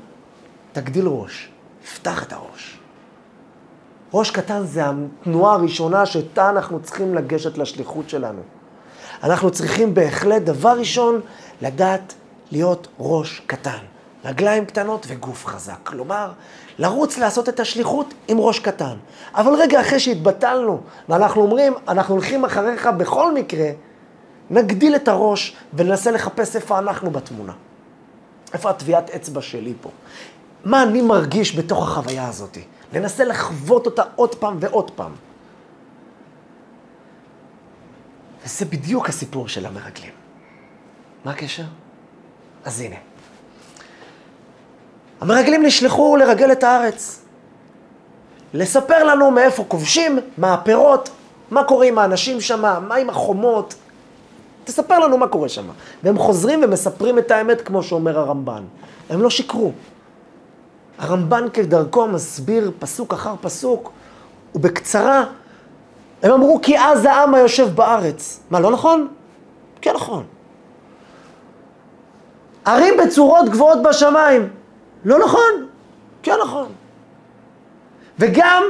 תגדיל 0.73 1.07
ראש, 1.07 1.51
פתח 1.95 2.23
את 2.23 2.33
הראש. 2.33 2.79
ראש 4.15 4.31
קטן 4.31 4.67
זה 4.67 4.83
התנועה 4.85 5.55
הראשונה 5.55 6.07
שאיתה 6.07 6.51
אנחנו 6.51 6.83
צריכים 6.83 7.15
לגשת 7.15 7.59
לשליחות 7.59 8.09
שלנו. 8.09 8.43
אנחנו 9.23 9.51
צריכים 9.51 9.95
בהחלט, 9.95 10.43
דבר 10.43 10.79
ראשון, 10.79 11.21
לדעת 11.63 12.15
להיות 12.51 12.89
ראש 12.99 13.43
קטן. 13.47 13.79
רגליים 14.25 14.65
קטנות 14.65 15.07
וגוף 15.09 15.47
חזק. 15.47 15.79
כלומר, 15.85 16.33
לרוץ 16.79 17.19
לעשות 17.19 17.49
את 17.49 17.61
השליחות 17.61 18.15
עם 18.29 18.39
ראש 18.41 18.59
קטן. 18.59 18.97
אבל 19.35 19.53
רגע 19.55 19.81
אחרי 19.81 20.01
שהתבטלנו, 20.01 20.81
ואנחנו 21.09 21.43
אומרים, 21.43 21.75
אנחנו 21.89 22.15
הולכים 22.15 22.45
אחריך 22.45 22.87
בכל 22.87 23.35
מקרה, 23.35 23.71
נגדיל 24.51 24.97
את 24.97 25.09
הראש 25.09 25.57
וננסה 25.75 26.11
לחפש 26.11 26.57
איפה 26.57 26.79
אנחנו 26.79 27.11
בתמונה. 27.11 27.53
איפה 28.53 28.71
הטביעת 28.71 29.11
אצבע 29.11 29.43
שלי 29.43 29.75
פה? 29.81 29.91
מה 30.65 30.83
אני 30.83 31.03
מרגיש 31.03 31.57
בתוך 31.59 31.83
החוויה 31.89 32.29
הזאת? 32.29 32.59
ננסה 32.93 33.25
לחוות 33.25 33.87
אותה 33.87 34.03
עוד 34.17 34.35
פעם 34.35 34.57
ועוד 34.61 34.91
פעם. 34.91 35.13
וזה 38.45 38.65
בדיוק 38.65 39.09
הסיפור 39.09 39.49
של 39.49 39.67
המרגלים. 39.67 40.13
מה 41.25 41.31
הקשר? 41.31 41.65
אז 42.65 42.81
הנה. 42.81 42.97
המרגלים 45.23 45.63
נשלחו 45.63 46.17
לרגל 46.17 46.53
את 46.53 46.65
הארץ. 46.65 47.21
לספר 48.55 49.05
לנו 49.05 49.31
מאיפה 49.31 49.65
כובשים, 49.69 50.19
מה 50.39 50.55
הפירות, 50.55 51.11
מה 51.51 51.65
קורה 51.65 51.87
עם 51.87 51.99
האנשים 51.99 52.41
שם, 52.41 52.83
מה 52.89 52.95
עם 52.95 53.11
החומות. 53.11 53.75
תספר 54.65 54.99
לנו 54.99 55.19
מה 55.19 55.29
קורה 55.29 55.49
שם. 55.49 55.65
והם 56.03 56.19
חוזרים 56.19 56.61
ומספרים 56.65 57.19
את 57.19 57.31
האמת 57.31 57.61
כמו 57.61 57.83
שאומר 57.83 58.19
הרמב"ן. 58.19 58.63
הם 59.11 59.23
לא 59.23 59.31
שיקרו. 59.31 59.73
הרמב"ן 60.99 61.47
כדרכו 61.53 62.09
מסביר 62.09 62.71
פסוק 62.79 63.13
אחר 63.13 63.35
פסוק, 63.41 63.93
ובקצרה, 64.55 65.25
הם 66.23 66.33
אמרו 66.33 66.61
כי 66.63 66.79
אז 66.79 67.05
העם 67.05 67.35
היושב 67.35 67.69
בארץ. 67.75 68.41
מה, 68.51 68.61
לא 68.61 68.71
נכון? 68.71 69.09
כן 69.81 69.95
נכון. 69.95 70.25
ערים 72.65 72.95
בצורות 73.05 73.49
גבוהות 73.49 73.83
בשמיים. 73.83 74.62
לא 75.05 75.19
נכון? 75.19 75.69
כן 76.23 76.35
נכון. 76.43 76.73
וגם 78.19 78.65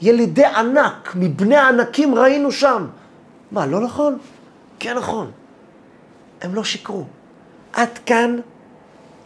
ילידי 0.00 0.44
ענק, 0.44 1.12
מבני 1.14 1.56
הענקים 1.56 2.14
ראינו 2.14 2.52
שם. 2.52 2.86
מה, 3.50 3.66
לא 3.66 3.80
נכון? 3.80 4.18
כן 4.78 4.96
נכון. 4.96 5.30
הם 6.42 6.54
לא 6.54 6.64
שיקרו. 6.64 7.04
עד 7.72 7.98
כאן 8.06 8.36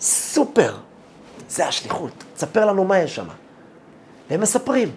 סופר. 0.01 0.77
זה 1.49 1.67
השליחות. 1.67 2.25
תספר 2.35 2.65
לנו 2.67 2.85
מה 2.85 2.99
יש 2.99 3.15
שם. 3.15 3.27
והם 4.31 4.41
מספרים. 4.41 4.91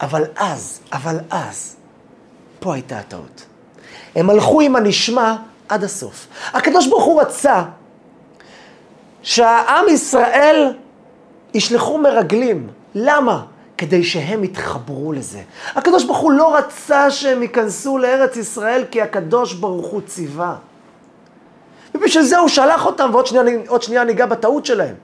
אבל 0.00 0.24
אז, 0.36 0.80
אבל 0.92 1.18
אז, 1.30 1.76
פה 2.60 2.74
הייתה 2.74 2.98
הטעות. 2.98 3.46
הם 4.16 4.30
הלכו 4.30 4.60
עם 4.60 4.76
הנשמע 4.76 5.36
עד 5.68 5.84
הסוף. 5.84 6.26
הקדוש 6.52 6.86
ברוך 6.86 7.04
הוא 7.04 7.20
רצה 7.20 7.64
שהעם 9.26 9.88
ישראל 9.88 10.72
ישלחו 11.54 11.98
מרגלים. 11.98 12.68
למה? 12.94 13.42
כדי 13.78 14.04
שהם 14.04 14.44
יתחברו 14.44 15.12
לזה. 15.12 15.40
הקדוש 15.74 16.04
ברוך 16.04 16.18
הוא 16.18 16.32
לא 16.32 16.56
רצה 16.56 17.10
שהם 17.10 17.42
ייכנסו 17.42 17.98
לארץ 17.98 18.36
ישראל 18.36 18.84
כי 18.90 19.02
הקדוש 19.02 19.52
ברוך 19.52 19.86
הוא 19.86 20.00
ציווה. 20.06 20.54
ובשביל 21.94 22.24
זה 22.24 22.38
הוא 22.38 22.48
שלח 22.48 22.86
אותם, 22.86 23.10
ועוד 23.12 23.26
שנייה, 23.26 23.44
שנייה 23.80 24.04
ניגע 24.04 24.26
בטעות 24.26 24.66
שלהם. 24.66 24.94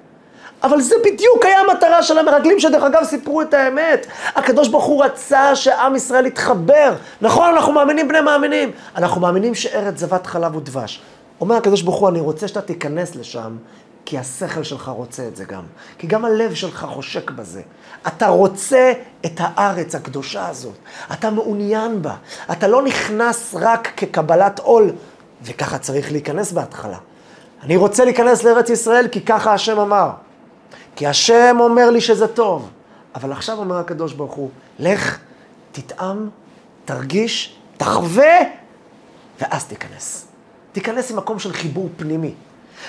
אבל 0.62 0.80
זה 0.80 0.94
בדיוק 1.04 1.44
היה 1.44 1.60
המטרה 1.60 2.02
של 2.02 2.18
המרגלים, 2.18 2.60
שדרך 2.60 2.82
אגב 2.82 3.04
סיפרו 3.04 3.42
את 3.42 3.54
האמת. 3.54 4.06
הקדוש 4.34 4.68
ברוך 4.68 4.84
הוא 4.84 5.04
רצה 5.04 5.56
שעם 5.56 5.96
ישראל 5.96 6.26
יתחבר. 6.26 6.94
נכון, 7.20 7.48
אנחנו 7.54 7.72
מאמינים 7.72 8.08
בני 8.08 8.20
מאמינים. 8.20 8.70
אנחנו 8.96 9.20
מאמינים 9.20 9.54
שארץ 9.54 9.98
זבת 9.98 10.26
חלב 10.26 10.56
ודבש. 10.56 11.02
אומר 11.40 11.56
הקדוש 11.56 11.82
ברוך 11.82 11.96
הוא, 11.96 12.08
אני 12.08 12.20
רוצה 12.20 12.48
שאתה 12.48 12.60
תיכנס 12.60 13.16
לשם, 13.16 13.56
כי 14.04 14.18
השכל 14.18 14.62
שלך 14.62 14.88
רוצה 14.88 15.28
את 15.28 15.36
זה 15.36 15.44
גם. 15.44 15.62
כי 15.98 16.06
גם 16.06 16.24
הלב 16.24 16.54
שלך 16.54 16.86
חושק 16.90 17.30
בזה. 17.30 17.62
אתה 18.06 18.28
רוצה 18.28 18.92
את 19.26 19.32
הארץ 19.38 19.94
הקדושה 19.94 20.48
הזאת. 20.48 20.74
אתה 21.12 21.30
מעוניין 21.30 22.02
בה. 22.02 22.14
אתה 22.52 22.68
לא 22.68 22.82
נכנס 22.82 23.54
רק 23.58 23.92
כקבלת 23.96 24.58
עול, 24.58 24.92
וככה 25.42 25.78
צריך 25.78 26.12
להיכנס 26.12 26.52
בהתחלה. 26.52 26.98
אני 27.62 27.76
רוצה 27.76 28.04
להיכנס 28.04 28.42
לארץ 28.42 28.70
ישראל 28.70 29.08
כי 29.08 29.20
ככה 29.20 29.52
השם 29.52 29.78
אמר. 29.78 30.10
כי 30.96 31.06
השם 31.06 31.56
אומר 31.60 31.90
לי 31.90 32.00
שזה 32.00 32.28
טוב. 32.28 32.70
אבל 33.14 33.32
עכשיו 33.32 33.58
אומר 33.58 33.76
הקדוש 33.76 34.12
ברוך 34.12 34.32
הוא, 34.32 34.50
לך, 34.78 35.18
תטעם, 35.72 36.28
תרגיש, 36.84 37.56
תחווה, 37.76 38.36
ואז 39.40 39.64
תיכנס. 39.64 40.26
תיכנס 40.72 41.10
מקום 41.10 41.38
של 41.38 41.52
חיבור 41.52 41.88
פנימי. 41.96 42.34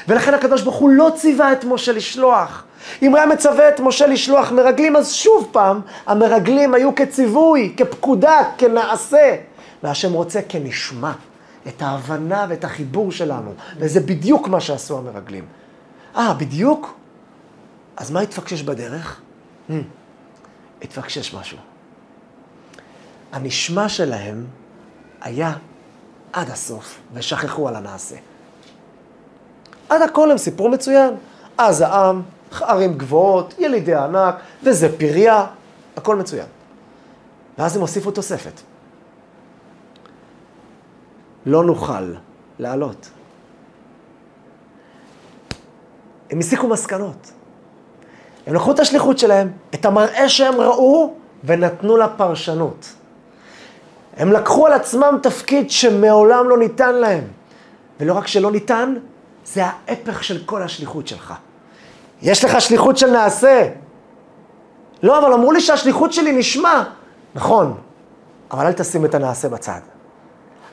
ולכן 0.07 0.33
הקדוש 0.33 0.61
ברוך 0.61 0.75
הוא 0.75 0.89
לא 0.89 1.11
ציווה 1.15 1.51
את 1.51 1.63
משה 1.63 1.91
לשלוח. 1.91 2.63
אם 3.01 3.15
היה 3.15 3.25
מצווה 3.25 3.69
את 3.69 3.79
משה 3.79 4.07
לשלוח 4.07 4.51
מרגלים, 4.51 4.95
אז 4.95 5.13
שוב 5.13 5.49
פעם, 5.51 5.81
המרגלים 6.05 6.73
היו 6.73 6.95
כציווי, 6.95 7.73
כפקודה, 7.77 8.37
כנעשה. 8.57 9.35
והשם 9.83 10.13
רוצה 10.13 10.41
כנשמע, 10.49 11.11
את 11.67 11.81
ההבנה 11.81 12.45
ואת 12.49 12.63
החיבור 12.63 13.11
שלנו. 13.11 13.53
וזה 13.77 13.99
בדיוק 13.99 14.47
מה 14.47 14.59
שעשו 14.59 14.97
המרגלים. 14.97 15.45
אה, 16.15 16.33
בדיוק? 16.33 16.95
אז 17.97 18.11
מה 18.11 18.19
התפקשש 18.19 18.61
בדרך? 18.61 19.21
Hmm, 19.69 19.73
התפקשש 20.81 21.33
משהו. 21.33 21.57
הנשמע 23.31 23.89
שלהם 23.89 24.45
היה 25.21 25.53
עד 26.33 26.49
הסוף, 26.49 26.99
ושכחו 27.13 27.67
על 27.67 27.75
הנעשה. 27.75 28.15
עד 29.93 30.01
הכל 30.01 30.31
הם 30.31 30.37
סיפרו 30.37 30.69
מצוין. 30.69 31.13
אז 31.57 31.81
העם, 31.81 32.21
ערים 32.61 32.97
גבוהות, 32.97 33.53
ילידי 33.59 33.95
ענק, 33.95 34.35
וזה 34.63 34.97
פריה, 34.97 35.45
הכל 35.97 36.15
מצוין. 36.15 36.45
ואז 37.57 37.75
הם 37.75 37.81
הוסיפו 37.81 38.11
תוספת. 38.11 38.61
לא 41.45 41.63
נוכל 41.63 42.13
לעלות. 42.59 43.09
הם 46.31 46.39
הסיקו 46.39 46.67
מסקנות. 46.67 47.31
הם 48.47 48.53
לקחו 48.53 48.71
את 48.71 48.79
השליחות 48.79 49.19
שלהם, 49.19 49.51
את 49.73 49.85
המראה 49.85 50.29
שהם 50.29 50.61
ראו, 50.61 51.13
ונתנו 51.43 51.97
לה 51.97 52.07
פרשנות. 52.07 52.93
הם 54.17 54.31
לקחו 54.31 54.67
על 54.67 54.73
עצמם 54.73 55.17
תפקיד 55.23 55.71
שמעולם 55.71 56.49
לא 56.49 56.57
ניתן 56.57 56.95
להם. 56.95 57.23
ולא 57.99 58.13
רק 58.13 58.27
שלא 58.27 58.51
ניתן, 58.51 58.93
זה 59.45 59.63
ההפך 59.65 60.23
של 60.23 60.43
כל 60.45 60.63
השליחות 60.63 61.07
שלך. 61.07 61.33
יש 62.21 62.45
לך 62.45 62.61
שליחות 62.61 62.97
של 62.97 63.11
נעשה. 63.11 63.67
לא, 65.03 65.19
אבל 65.19 65.33
אמרו 65.33 65.51
לי 65.51 65.61
שהשליחות 65.61 66.13
שלי 66.13 66.31
נשמע. 66.31 66.83
נכון, 67.35 67.77
אבל 68.51 68.65
אל 68.65 68.73
תשים 68.73 69.05
את 69.05 69.15
הנעשה 69.15 69.49
בצד. 69.49 69.79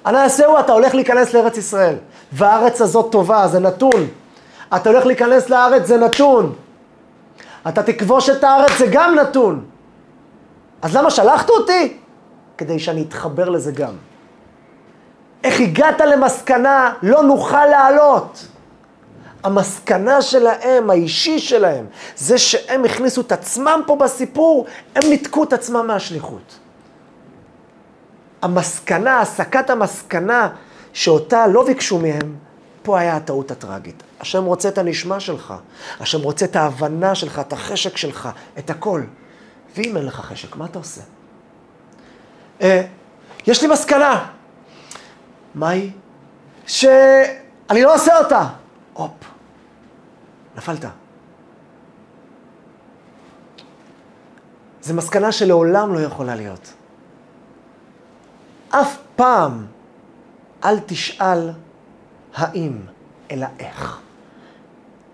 הנעשה 0.04 0.46
הוא, 0.46 0.61
אתה 0.61 0.72
הולך 0.72 0.94
להיכנס 0.94 1.35
לארץ 1.35 1.56
ישראל, 1.56 1.96
והארץ 2.33 2.80
הזאת 2.80 3.12
טובה, 3.12 3.48
זה 3.48 3.61
נתון. 3.61 4.09
אתה 4.76 4.90
הולך 4.90 5.06
להיכנס 5.06 5.50
לארץ, 5.50 5.87
זה 5.87 5.96
נתון. 5.96 6.54
אתה 7.68 7.83
תכבוש 7.83 8.30
את 8.30 8.44
הארץ, 8.44 8.70
זה 8.78 8.87
גם 8.92 9.14
נתון. 9.14 9.64
אז 10.83 10.96
למה 10.96 11.11
שלחת 11.11 11.50
אותי? 11.50 11.96
כדי 12.59 12.78
שאני 12.78 13.02
אתחבר 13.02 13.48
לזה 13.48 13.72
גם. 13.72 13.92
איך 15.44 15.61
הגעת 15.61 16.00
למסקנה, 16.00 16.92
לא 17.02 17.22
נוכל 17.22 17.66
לעלות. 17.66 18.46
המסקנה 19.42 20.22
שלהם, 20.22 20.90
האישי 20.90 21.38
שלהם, 21.38 21.87
זה 22.16 22.38
שהם 22.38 22.85
הכניסו 22.85 23.20
את 23.20 23.33
עצמם 23.33 23.81
פה 23.87 23.96
בסיפור, 23.96 24.66
הם 24.94 25.03
ניתקו 25.09 25.44
את 25.44 25.53
עצמם 25.53 25.87
מהשליחות. 25.87 26.59
המסקנה, 28.42 29.20
הסקת 29.20 29.70
המסקנה 29.70 30.48
שאותה 30.92 31.46
לא 31.46 31.64
ביקשו 31.66 31.98
מהם, 31.98 32.37
פה 32.83 32.98
היה 32.98 33.16
הטעות 33.16 33.50
הטראגית. 33.50 34.03
השם 34.20 34.44
רוצה 34.44 34.68
את 34.68 34.79
הנשמה 34.79 35.20
שלך, 35.20 35.55
השם 36.00 36.20
רוצה 36.20 36.44
את 36.44 36.57
ההבנה 36.57 37.14
שלך, 37.14 37.38
את 37.38 37.53
החשק 37.53 37.96
שלך, 37.96 38.29
את 38.59 38.70
הכל. 38.70 39.03
ואם 39.76 39.96
אין 39.96 40.07
לך 40.07 40.14
חשק, 40.14 40.57
מה 40.57 40.64
אתה 40.64 40.79
עושה? 40.79 41.00
אה, 42.61 42.83
יש 43.46 43.62
לי 43.62 43.68
מסקנה. 43.68 44.26
מה 45.55 45.68
היא? 45.68 45.90
שאני 46.66 47.83
לא 47.83 47.94
עושה 47.94 48.18
אותה. 48.18 48.46
הופ, 48.92 49.11
נפלת. 50.60 50.84
זו 54.82 54.94
מסקנה 54.94 55.32
שלעולם 55.32 55.94
לא 55.94 56.00
יכולה 56.00 56.36
להיות. 56.36 56.72
אף 58.70 58.96
פעם 59.16 59.66
אל 60.64 60.78
תשאל 60.86 61.50
האם, 62.34 62.72
אלא 63.30 63.46
איך. 63.58 63.98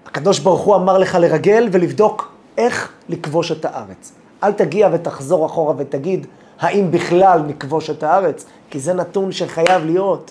הקדוש 0.06 0.38
ברוך 0.38 0.61
הוא 0.61 0.76
אמר 0.76 0.98
לך 0.98 1.14
לרגל 1.14 1.68
ולבדוק 1.72 2.32
איך 2.59 2.92
לכבוש 3.09 3.52
את 3.52 3.64
הארץ. 3.64 4.12
אל 4.44 4.52
תגיע 4.52 4.88
ותחזור 4.92 5.46
אחורה 5.46 5.74
ותגיד, 5.78 6.26
האם 6.61 6.90
בכלל 6.90 7.42
נכבוש 7.46 7.90
את 7.90 8.02
הארץ? 8.02 8.46
כי 8.70 8.80
זה 8.80 8.94
נתון 8.94 9.32
שחייב 9.32 9.85
להיות. 9.85 10.30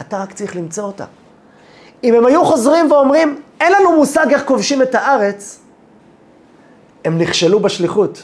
אתה 0.00 0.18
רק 0.18 0.32
צריך 0.32 0.56
למצוא 0.56 0.84
אותה. 0.84 1.04
אם 2.04 2.14
הם 2.14 2.26
היו 2.26 2.44
חוזרים 2.44 2.92
ואומרים, 2.92 3.42
אין 3.60 3.72
לנו 3.72 3.96
מושג 3.96 4.26
איך 4.32 4.44
כובשים 4.44 4.82
את 4.82 4.94
הארץ, 4.94 5.60
הם 7.04 7.18
נכשלו 7.18 7.60
בשליחות. 7.60 8.22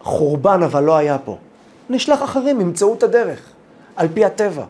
חורבן 0.00 0.62
אבל 0.62 0.82
לא 0.82 0.96
היה 0.96 1.18
פה. 1.18 1.36
נשלח 1.90 2.22
אחרים, 2.24 2.60
ימצאו 2.60 2.94
את 2.94 3.02
הדרך, 3.02 3.40
על 3.96 4.08
פי 4.14 4.24
הטבע. 4.24 4.64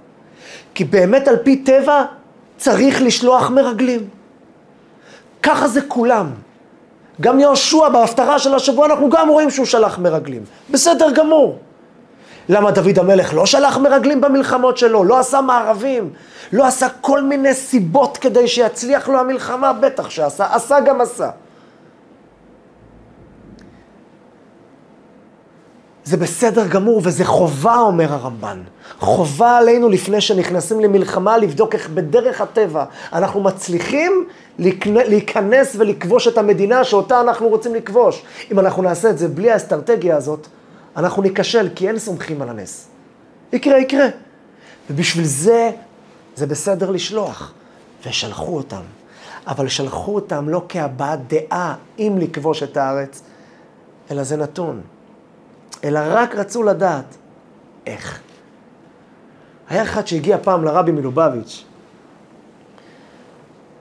כי 0.75 0.85
באמת 0.85 1.29
על 1.29 1.37
פי 1.37 1.57
טבע 1.57 2.05
צריך 2.57 3.03
לשלוח 3.03 3.51
מרגלים. 3.51 4.09
ככה 5.43 5.69
זה 5.69 5.81
כולם. 5.89 6.31
גם 7.21 7.41
יהושע 7.41 7.89
בהפטרה 7.89 8.39
של 8.39 8.55
השבוע 8.55 8.87
אנחנו 8.87 9.11
גם 9.11 9.29
רואים 9.29 9.51
שהוא 9.51 9.67
שלח 9.67 9.99
מרגלים. 9.99 10.43
בסדר 10.71 11.11
גמור. 11.11 11.59
למה 12.49 12.71
דוד 12.71 12.99
המלך 12.99 13.35
לא 13.35 13.47
שלח 13.47 13.77
מרגלים 13.79 14.21
במלחמות 14.21 14.79
שלו, 14.79 15.05
לא 15.05 15.19
עשה 15.19 15.41
מערבים, 15.41 16.11
לא 16.53 16.67
עשה 16.67 16.89
כל 17.01 17.23
מיני 17.23 17.55
סיבות 17.55 18.17
כדי 18.17 18.49
שיצליח 18.49 19.09
לו 19.09 19.19
המלחמה? 19.19 19.73
בטח 19.73 20.11
שעשה, 20.11 20.55
עשה 20.55 20.81
גם 20.81 21.01
עשה. 21.01 21.31
זה 26.05 26.17
בסדר 26.17 26.67
גמור 26.67 27.01
וזה 27.05 27.25
חובה, 27.25 27.77
אומר 27.77 28.13
הרמב"ן. 28.13 28.63
חובה 28.99 29.57
עלינו 29.57 29.89
לפני 29.89 30.21
שנכנסים 30.21 30.81
למלחמה 30.81 31.39
לבדוק 31.39 31.75
איך 31.75 31.89
בדרך 31.89 32.41
הטבע 32.41 32.85
אנחנו 33.13 33.41
מצליחים 33.41 34.29
להיכנס 34.59 35.77
ולכבוש 35.79 36.29
את 36.29 36.39
המדינה 36.39 36.85
שאותה 36.85 37.21
אנחנו 37.21 37.49
רוצים 37.49 37.75
לכבוש. 37.75 38.23
אם 38.53 38.59
אנחנו 38.59 38.83
נעשה 38.83 39.11
את 39.11 39.19
זה 39.19 39.29
בלי 39.29 39.51
האסטרטגיה 39.51 40.17
הזאת, 40.17 40.47
אנחנו 40.97 41.23
ניכשל, 41.23 41.69
כי 41.75 41.89
אין 41.89 41.99
סומכים 41.99 42.43
על 42.43 42.49
הנס. 42.49 42.89
יקרה, 43.53 43.79
יקרה. 43.79 44.07
ובשביל 44.91 45.25
זה, 45.25 45.71
זה 46.39 46.47
בסדר 46.47 46.91
לשלוח. 46.91 47.53
ושלחו 48.07 48.57
אותם. 48.57 48.83
אבל 49.47 49.69
שלחו 49.69 50.15
אותם 50.15 50.49
לא 50.49 50.63
כהבעת 50.69 51.21
דעה 51.29 51.75
אם 51.99 52.15
לכבוש 52.19 52.63
את 52.63 52.77
הארץ, 52.77 53.23
אלא 54.11 54.23
זה 54.23 54.37
נתון. 54.37 54.81
אלא 55.85 56.01
רק 56.05 56.35
רצו 56.35 56.63
לדעת 56.63 57.17
איך. 57.87 58.21
היה 59.69 59.83
אחד 59.83 60.07
שהגיע 60.07 60.37
פעם 60.43 60.65
לרבי 60.65 60.93
מלובביץ', 60.93 61.65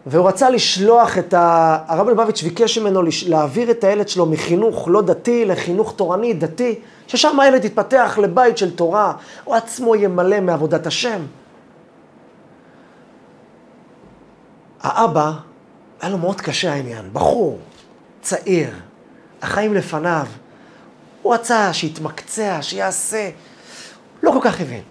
והוא 0.06 0.28
רצה 0.28 0.50
לשלוח 0.50 1.18
את 1.18 1.34
ה... 1.34 1.78
הרבי 1.88 2.14
מלובביץ' 2.14 2.44
ביקש 2.44 2.78
ממנו 2.78 3.02
להעביר 3.28 3.72
את 3.72 3.84
הילד 3.84 4.10
שלו 4.10 4.26
מחינוך 4.26 4.88
לא 4.92 5.02
דתי 5.02 5.46
לחינוך 5.46 5.94
תורני 5.96 6.34
דתי, 6.34 6.80
ששם 7.08 7.40
הילד 7.40 7.66
יתפתח 7.66 8.18
לבית 8.22 8.58
של 8.58 8.76
תורה, 8.76 9.14
הוא 9.44 9.56
עצמו 9.56 9.96
ימלא 9.96 10.40
מעבודת 10.40 10.88
השם. 10.88 11.22
האבא, 14.88 15.32
היה 16.02 16.12
לו 16.12 16.18
מאוד 16.18 16.42
קשה 16.42 16.74
העניין, 16.74 17.10
בחור, 17.14 17.60
צעיר, 18.22 18.70
החיים 19.42 19.74
לפניו. 19.74 20.28
הוא 21.22 21.34
רצה 21.34 21.74
שיתמקצע, 21.74 22.62
שיעשה. 22.62 23.30
לא 24.24 24.32
כל 24.32 24.40
כך 24.42 24.62
הבין. 24.62 24.82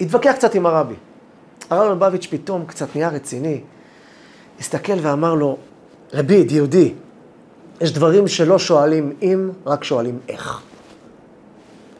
התווכח 0.00 0.32
קצת 0.32 0.54
עם 0.54 0.66
הרבי. 0.66 0.94
הרב 1.70 1.90
לבביץ' 1.92 2.26
פתאום 2.30 2.66
קצת 2.66 2.96
נהיה 2.96 3.08
רציני, 3.08 3.60
הסתכל 4.60 4.92
ואמר 5.02 5.34
לו, 5.34 5.56
רבי, 6.12 6.46
יהודי, 6.50 6.94
יש 7.80 7.92
דברים 7.92 8.28
שלא 8.28 8.58
שואלים 8.58 9.12
אם, 9.22 9.50
רק 9.66 9.84
שואלים 9.84 10.18
איך. 10.28 10.60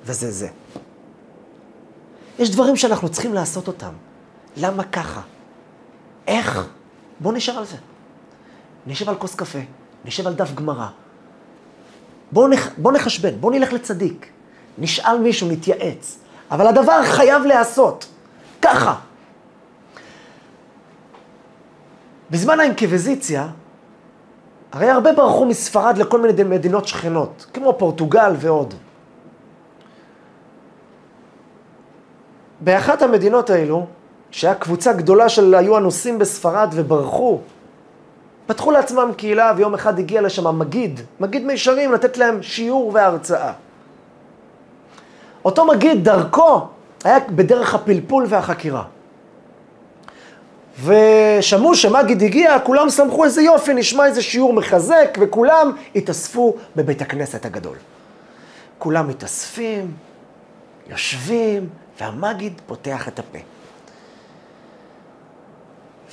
וזה 0.05 0.31
זה. 0.31 0.49
יש 2.39 2.51
דברים 2.51 2.77
שאנחנו 2.77 3.09
צריכים 3.09 3.35
לעשות 3.35 3.69
אותם. 3.69 3.93
למה 4.57 4.85
ככה? 4.85 5.21
איך? 6.27 6.69
בואו 7.21 7.35
נשאר 7.35 7.59
על 7.59 7.65
זה. 7.65 7.77
נשב 8.87 9.09
על 9.09 9.15
כוס 9.15 9.35
קפה, 9.35 9.59
נשב 10.05 10.27
על 10.27 10.35
דף 10.35 10.55
גמרא. 10.55 10.87
בואו 12.33 12.49
נח... 12.49 12.69
בוא 12.79 12.93
נחשבן, 12.93 13.41
בואו 13.41 13.53
נלך 13.53 13.73
לצדיק. 13.73 14.31
נשאל 14.79 15.19
מישהו, 15.19 15.49
נתייעץ. 15.49 16.19
אבל 16.51 16.67
הדבר 16.67 17.03
חייב 17.05 17.43
להיעשות. 17.43 18.07
ככה. 18.63 18.95
בזמן 22.31 22.61
האינקוויזיציה, 22.61 23.49
הרי 24.73 24.91
הרבה 24.91 25.13
ברחו 25.13 25.47
מספרד 25.47 25.99
לכל 25.99 26.21
מיני 26.21 26.43
מדינות 26.45 26.89
שכנות, 26.89 27.47
כמו 27.55 27.79
פורטוגל 27.79 28.33
ועוד. 28.39 28.75
באחת 32.61 33.03
המדינות 33.03 33.51
האלו, 33.51 33.87
שהיה 34.31 34.55
קבוצה 34.55 34.93
גדולה 34.93 35.29
של 35.29 35.55
היו 35.55 35.77
הנוסעים 35.77 36.19
בספרד 36.19 36.69
וברחו, 36.73 37.41
פתחו 38.47 38.71
לעצמם 38.71 39.11
קהילה 39.17 39.53
ויום 39.57 39.75
אחד 39.75 39.99
הגיע 39.99 40.21
לשם 40.21 40.59
מגיד, 40.59 41.01
מגיד 41.21 41.45
מישרים, 41.47 41.93
לתת 41.93 42.17
להם 42.17 42.43
שיעור 42.43 42.91
והרצאה. 42.95 43.53
אותו 45.45 45.67
מגיד, 45.67 46.05
דרכו, 46.05 46.67
היה 47.05 47.19
בדרך 47.29 47.75
הפלפול 47.75 48.27
והחקירה. 48.29 48.83
ושמעו 50.85 51.75
שמגיד 51.75 52.23
הגיע, 52.23 52.59
כולם 52.59 52.91
שמחו 52.91 53.25
איזה 53.25 53.43
יופי, 53.43 53.75
נשמע 53.75 54.07
איזה 54.07 54.23
שיעור 54.23 54.53
מחזק, 54.53 55.19
וכולם 55.21 55.73
התאספו 55.95 56.57
בבית 56.77 57.03
הכנסת 57.03 57.45
הגדול. 57.45 57.77
כולם 58.79 59.09
מתאספים, 59.09 59.93
יושבים, 60.91 61.69
והמגיד 62.01 62.61
פותח 62.67 63.09
את 63.09 63.19
הפה. 63.19 63.39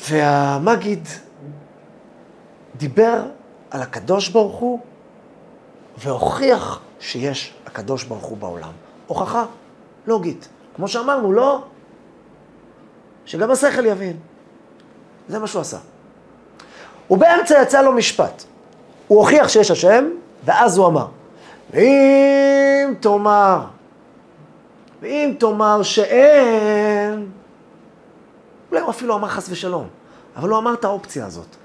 והמגיד 0.09 1.07
דיבר 2.75 3.21
על 3.71 3.81
הקדוש 3.81 4.29
ברוך 4.29 4.55
הוא 4.55 4.79
והוכיח 5.97 6.79
שיש 6.99 7.53
הקדוש 7.65 8.03
ברוך 8.03 8.25
הוא 8.25 8.37
בעולם. 8.37 8.71
הוכחה 9.07 9.45
לוגית. 10.07 10.47
כמו 10.75 10.87
שאמרנו, 10.87 11.33
לא, 11.33 11.63
שגם 13.25 13.51
השכל 13.51 13.85
יבין. 13.85 14.17
זה 15.27 15.39
מה 15.39 15.47
שהוא 15.47 15.61
עשה. 15.61 15.77
ובאמצע 17.09 17.61
יצא 17.61 17.81
לו 17.81 17.91
משפט. 17.93 18.43
הוא 19.07 19.19
הוכיח 19.19 19.47
שיש 19.47 19.71
השם, 19.71 20.09
ואז 20.45 20.77
הוא 20.77 20.87
אמר, 20.87 21.07
ואם 21.71 22.93
תאמר, 22.99 23.59
ואם 25.01 25.33
תאמר 25.39 25.83
שאין, 25.83 27.29
אולי 28.71 28.81
הוא 28.81 28.89
אפילו 28.89 29.15
אמר 29.15 29.27
חס 29.27 29.49
ושלום, 29.49 29.87
אבל 30.35 30.49
הוא 30.49 30.57
אמר 30.57 30.73
את 30.73 30.85
האופציה 30.85 31.25
הזאת. 31.25 31.55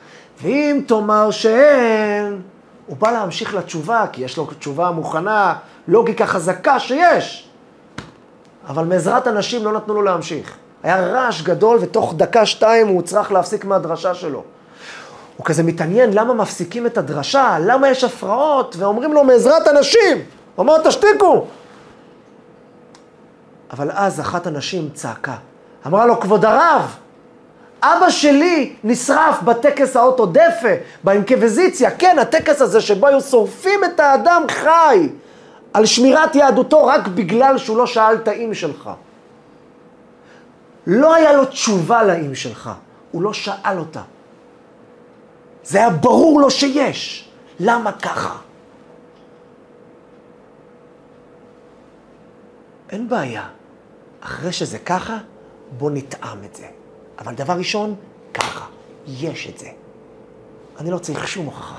ואם 0.43 0.81
תאמר 0.87 1.31
שאין, 1.31 2.43
הוא 2.87 2.97
בא 2.97 3.11
להמשיך 3.11 3.55
לתשובה, 3.55 4.05
כי 4.13 4.25
יש 4.25 4.37
לו 4.37 4.47
תשובה 4.59 4.91
מוכנה, 4.91 5.55
לוגיקה 5.89 6.27
חזקה 6.27 6.81
שיש. 6.81 7.49
אבל 8.69 8.85
מעזרת 8.85 9.29
אנשים 9.29 9.65
לא 9.65 9.73
נתנו 9.73 9.95
לו 9.95 10.03
להמשיך. 10.03 10.57
היה 10.83 11.07
רעש 11.07 11.43
גדול, 11.43 11.79
ותוך 11.81 12.15
דקה-שתיים 12.17 12.89
הוא 12.89 13.03
צריך 13.03 13.33
להפסיק 13.33 13.65
מהדרשה 13.65 14.15
שלו. 14.15 14.43
הוא 15.37 15.47
כזה 15.47 15.63
מתעניין 15.63 16.11
למה 16.13 16.35
מפסיקים 16.35 16.87
את 16.87 16.99
הדרשה, 16.99 17.57
למה 17.61 17.89
יש 17.89 18.05
הפרעות, 18.05 18.77
ואומרים 18.79 19.13
לו 19.13 19.25
מעזרת 19.25 19.69
אנשים. 19.69 20.17
הוא 20.19 20.27
אומר, 20.57 20.89
תשתיקו. 20.89 21.47
אבל 23.71 23.91
אז 23.93 24.21
אחת 24.21 24.47
הנשים 24.47 24.89
צעקה, 24.95 25.37
אמרה 25.87 26.07
לו, 26.07 26.21
כבוד 26.21 26.45
הרב, 26.45 26.97
אבא 27.83 28.11
שלי 28.11 28.77
נשרף 28.85 29.43
בטקס 29.43 29.97
האוטודפה, 29.97 30.69
באינקוויזיציה, 31.05 31.91
כן, 31.91 32.19
הטקס 32.19 32.61
הזה 32.61 32.81
שבו 32.81 33.07
היו 33.07 33.21
שורפים 33.21 33.85
את 33.85 34.01
האדם 34.01 34.43
חי 34.49 35.09
על 35.73 35.87
שמירת 35.87 36.35
יהדותו 36.35 36.87
רק 36.87 37.09
בגלל 37.09 37.59
שהוא 37.59 37.77
לא 37.77 37.87
שאל 37.87 38.15
את 38.15 38.29
האם 38.29 38.55
שלך. 38.55 38.91
לא 40.87 41.15
היה 41.15 41.33
לו 41.33 41.45
תשובה 41.45 42.03
לאם 42.03 42.35
שלך, 42.35 42.71
הוא 43.11 43.23
לא 43.23 43.33
שאל 43.33 43.79
אותה. 43.79 44.03
זה 45.65 45.79
היה 45.79 45.91
ברור 45.91 46.41
לו 46.41 46.51
שיש. 46.51 47.29
למה 47.61 47.93
ככה? 47.93 48.37
אין 52.91 53.09
בעיה. 53.09 53.47
אחרי 54.21 54.53
שזה 54.53 54.79
ככה, 54.79 55.19
בוא 55.79 55.91
נטעם 55.91 56.45
את 56.45 56.57
זה. 56.57 56.67
אבל 57.19 57.35
דבר 57.35 57.53
ראשון, 57.53 57.95
ככה, 58.35 58.67
יש 59.07 59.49
את 59.49 59.59
זה. 59.59 59.69
אני 60.79 60.91
לא 60.91 60.99
צריך 60.99 61.29
שום 61.29 61.47
הוכחה. 61.47 61.79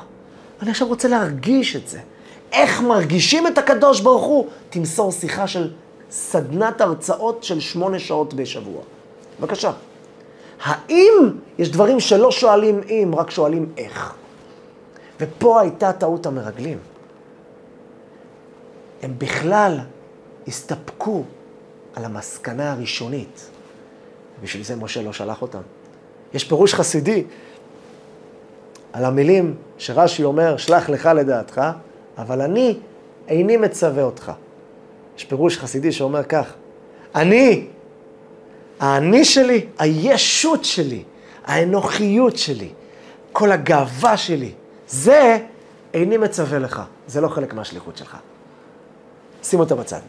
אני 0.62 0.71
עכשיו 0.71 0.88
רוצה 0.88 1.08
להרגיש 1.08 1.75
את 1.75 1.88
זה. 1.88 1.99
איך 2.51 2.82
מרגישים 2.82 3.47
את 3.47 3.58
הקדוש 3.58 4.01
ברוך 4.01 4.23
הוא? 4.23 4.47
תמסור 4.69 5.12
שיחה 5.12 5.47
של 5.47 5.71
סדנת 6.12 6.82
הרצאות 6.82 7.43
של 7.43 7.60
שמונה 7.60 7.99
שעות 7.99 8.34
בשבוע. 8.34 8.82
בבקשה. 9.39 9.71
האם 10.63 11.13
יש 11.58 11.71
דברים 11.71 11.99
שלא 11.99 12.32
שואלים 12.32 12.82
אם, 12.89 13.12
רק 13.17 13.32
שואלים 13.32 13.71
איך? 13.77 14.13
ופה 15.19 15.62
הייתה 15.62 15.93
טעות 15.93 16.25
המרגלים. 16.25 16.77
הם 19.01 19.13
בכלל 19.17 19.79
הסתפקו 20.47 21.23
על 21.95 22.06
המסקנה 22.06 22.71
הראשונית. 22.71 23.49
בשביל 24.43 24.63
זה 24.63 24.75
משה 24.75 25.01
לא 25.01 25.13
שלח 25.13 25.41
אותם. 25.41 25.62
יש 26.34 26.43
פירוש 26.43 26.73
חסידי 26.73 27.23
על 28.93 29.06
המילים 29.06 29.56
שרש"י 29.77 30.23
אומר, 30.23 30.58
שלח 30.58 30.89
לך 30.89 31.06
לדעתך, 31.15 31.62
אבל 32.17 32.41
אני 32.41 32.77
איני 33.27 33.58
מצווה 33.58 34.03
אותך. 34.03 34.32
יש 35.17 35.23
פירוש 35.23 35.58
חסידי 35.58 35.91
שאומר 35.91 36.23
כך, 36.23 36.53
אני, 37.15 37.67
האני 38.79 39.25
שלי, 39.25 39.65
הישות 39.79 40.65
שלי, 40.65 41.03
האנוכיות 41.45 42.38
שלי, 42.38 42.69
כל 43.32 43.51
הגאווה 43.51 44.17
שלי, 44.17 44.51
זה 44.88 45.38
איני 45.93 46.17
מצווה 46.17 46.60
לך, 46.60 46.82
זה 47.08 47.21
לא 47.21 47.27
חלק 47.27 47.53
מהשליחות 47.53 47.97
שלך. 47.97 48.17
שים 49.43 49.60
אותה 49.60 49.75
בצד. 49.75 49.99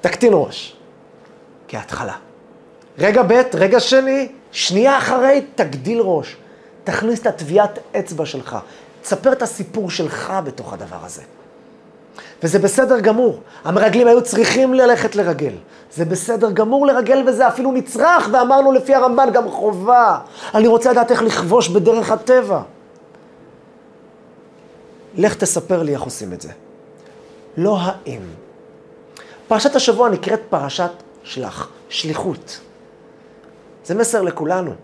תקטין 0.00 0.32
ראש. 0.34 0.77
כהתחלה. 1.68 2.14
רגע 2.98 3.22
ב', 3.22 3.42
רגע 3.54 3.80
שני, 3.80 4.28
שנייה 4.52 4.98
אחרי, 4.98 5.46
תגדיל 5.54 6.00
ראש. 6.00 6.36
תכניס 6.84 7.20
את 7.20 7.26
הטביעת 7.26 7.78
אצבע 7.98 8.26
שלך. 8.26 8.58
תספר 9.02 9.32
את 9.32 9.42
הסיפור 9.42 9.90
שלך 9.90 10.32
בתוך 10.44 10.72
הדבר 10.72 11.04
הזה. 11.04 11.22
וזה 12.42 12.58
בסדר 12.58 13.00
גמור. 13.00 13.40
המרגלים 13.64 14.06
היו 14.06 14.22
צריכים 14.22 14.74
ללכת 14.74 15.16
לרגל. 15.16 15.52
זה 15.94 16.04
בסדר 16.04 16.50
גמור 16.50 16.86
לרגל 16.86 17.24
וזה 17.26 17.48
אפילו 17.48 17.72
נצרך, 17.72 18.28
ואמרנו 18.32 18.72
לפי 18.72 18.94
הרמב"ן 18.94 19.28
גם 19.32 19.48
חובה. 19.48 20.18
אני 20.54 20.68
רוצה 20.68 20.90
לדעת 20.92 21.10
איך 21.10 21.22
לכבוש 21.22 21.68
בדרך 21.68 22.10
הטבע. 22.10 22.62
לך 25.14 25.34
תספר 25.34 25.82
לי 25.82 25.92
איך 25.92 26.02
עושים 26.02 26.32
את 26.32 26.40
זה. 26.40 26.48
לא 27.56 27.78
האם. 27.80 28.20
פרשת 29.48 29.76
השבוע 29.76 30.08
נקראת 30.08 30.40
פרשת 30.50 30.90
שלח, 31.22 31.68
שליחות. 31.88 32.60
זה 33.84 33.94
מסר 33.94 34.22
לכולנו. 34.22 34.74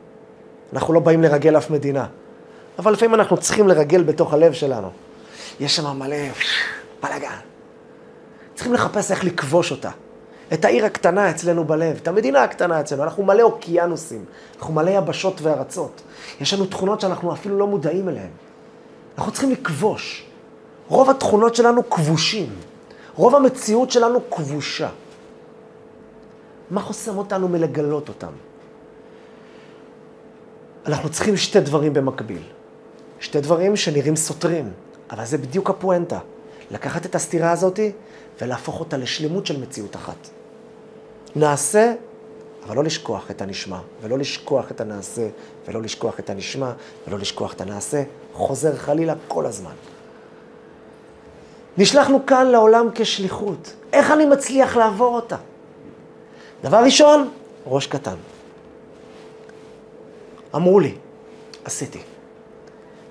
אנחנו 0.72 0.94
לא 0.94 1.00
באים 1.00 1.22
לרגל 1.22 1.56
אף 1.58 1.70
מדינה, 1.70 2.06
אבל 2.78 2.92
לפעמים 2.92 3.14
אנחנו 3.14 3.36
צריכים 3.36 3.68
לרגל 3.68 4.02
בתוך 4.02 4.32
הלב 4.34 4.52
שלנו. 4.52 4.90
יש 5.60 5.76
שם 5.76 5.98
מלא 5.98 6.16
בלאגן. 7.00 7.38
צריכים 8.54 8.74
לחפש 8.74 9.10
איך 9.10 9.24
לכבוש 9.24 9.70
אותה. 9.70 9.90
את 10.52 10.64
העיר 10.64 10.84
הקטנה 10.84 11.30
אצלנו 11.30 11.64
בלב, 11.64 11.98
את 12.02 12.08
המדינה 12.08 12.42
הקטנה 12.42 12.80
אצלנו. 12.80 13.02
אנחנו 13.02 13.22
מלא 13.22 13.42
אוקיינוסים, 13.42 14.24
אנחנו 14.58 14.74
מלא 14.74 14.90
יבשות 14.90 15.42
וארצות. 15.42 16.02
יש 16.40 16.54
לנו 16.54 16.66
תכונות 16.66 17.00
שאנחנו 17.00 17.32
אפילו 17.32 17.58
לא 17.58 17.66
מודעים 17.66 18.08
אליהן. 18.08 18.30
אנחנו 19.18 19.32
צריכים 19.32 19.50
לכבוש. 19.50 20.26
רוב 20.88 21.10
התכונות 21.10 21.54
שלנו 21.54 21.90
כבושים. 21.90 22.48
רוב 23.14 23.34
המציאות 23.34 23.90
שלנו 23.90 24.20
כבושה. 24.30 24.88
מה 26.70 26.80
חוסם 26.80 27.18
אותנו 27.18 27.48
מלגלות 27.48 28.08
אותם? 28.08 28.32
אנחנו 30.86 31.08
צריכים 31.10 31.36
שתי 31.36 31.60
דברים 31.60 31.94
במקביל. 31.94 32.42
שתי 33.20 33.40
דברים 33.40 33.76
שנראים 33.76 34.16
סותרים, 34.16 34.72
אבל 35.10 35.24
זה 35.24 35.38
בדיוק 35.38 35.70
הפואנטה. 35.70 36.18
לקחת 36.70 37.06
את 37.06 37.14
הסתירה 37.14 37.50
הזאת 37.50 37.80
ולהפוך 38.40 38.80
אותה 38.80 38.96
לשלמות 38.96 39.46
של 39.46 39.60
מציאות 39.60 39.96
אחת. 39.96 40.28
נעשה, 41.36 41.94
אבל 42.66 42.76
לא 42.76 42.84
לשכוח 42.84 43.30
את 43.30 43.42
הנשמע, 43.42 43.78
ולא 44.02 44.18
לשכוח 44.18 44.70
את 44.70 44.80
הנעשה, 44.80 45.28
ולא 45.68 45.82
לשכוח 45.82 46.18
את 46.18 46.30
הנשמע, 46.30 46.72
ולא 47.08 47.18
לשכוח 47.18 47.52
את 47.52 47.60
הנעשה, 47.60 48.02
חוזר 48.32 48.76
חלילה 48.76 49.14
כל 49.28 49.46
הזמן. 49.46 49.74
נשלחנו 51.78 52.26
כאן 52.26 52.46
לעולם 52.46 52.88
כשליחות. 52.94 53.74
איך 53.92 54.10
אני 54.10 54.24
מצליח 54.26 54.76
לעבור 54.76 55.14
אותה? 55.14 55.36
דבר 56.64 56.78
ראשון, 56.84 57.30
ראש 57.66 57.86
קטן. 57.86 58.16
אמרו 60.54 60.80
לי, 60.80 60.94
עשיתי. 61.64 61.98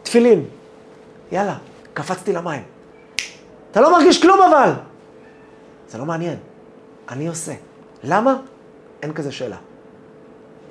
תפילין, 0.04 0.46
יאללה, 1.32 1.58
קפצתי 1.94 2.34
למים. 2.34 2.64
אתה 3.72 3.82
לא 3.82 3.92
מרגיש 3.92 4.22
כלום 4.22 4.42
אבל. 4.42 4.72
זה 5.90 5.98
לא 5.98 6.06
מעניין, 6.06 6.38
אני 7.10 7.28
עושה. 7.28 7.54
למה? 8.04 8.36
אין 9.02 9.14
כזה 9.14 9.32
שאלה. 9.32 9.58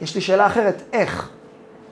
יש 0.00 0.14
לי 0.14 0.20
שאלה 0.20 0.46
אחרת, 0.46 0.82
איך? 0.92 1.28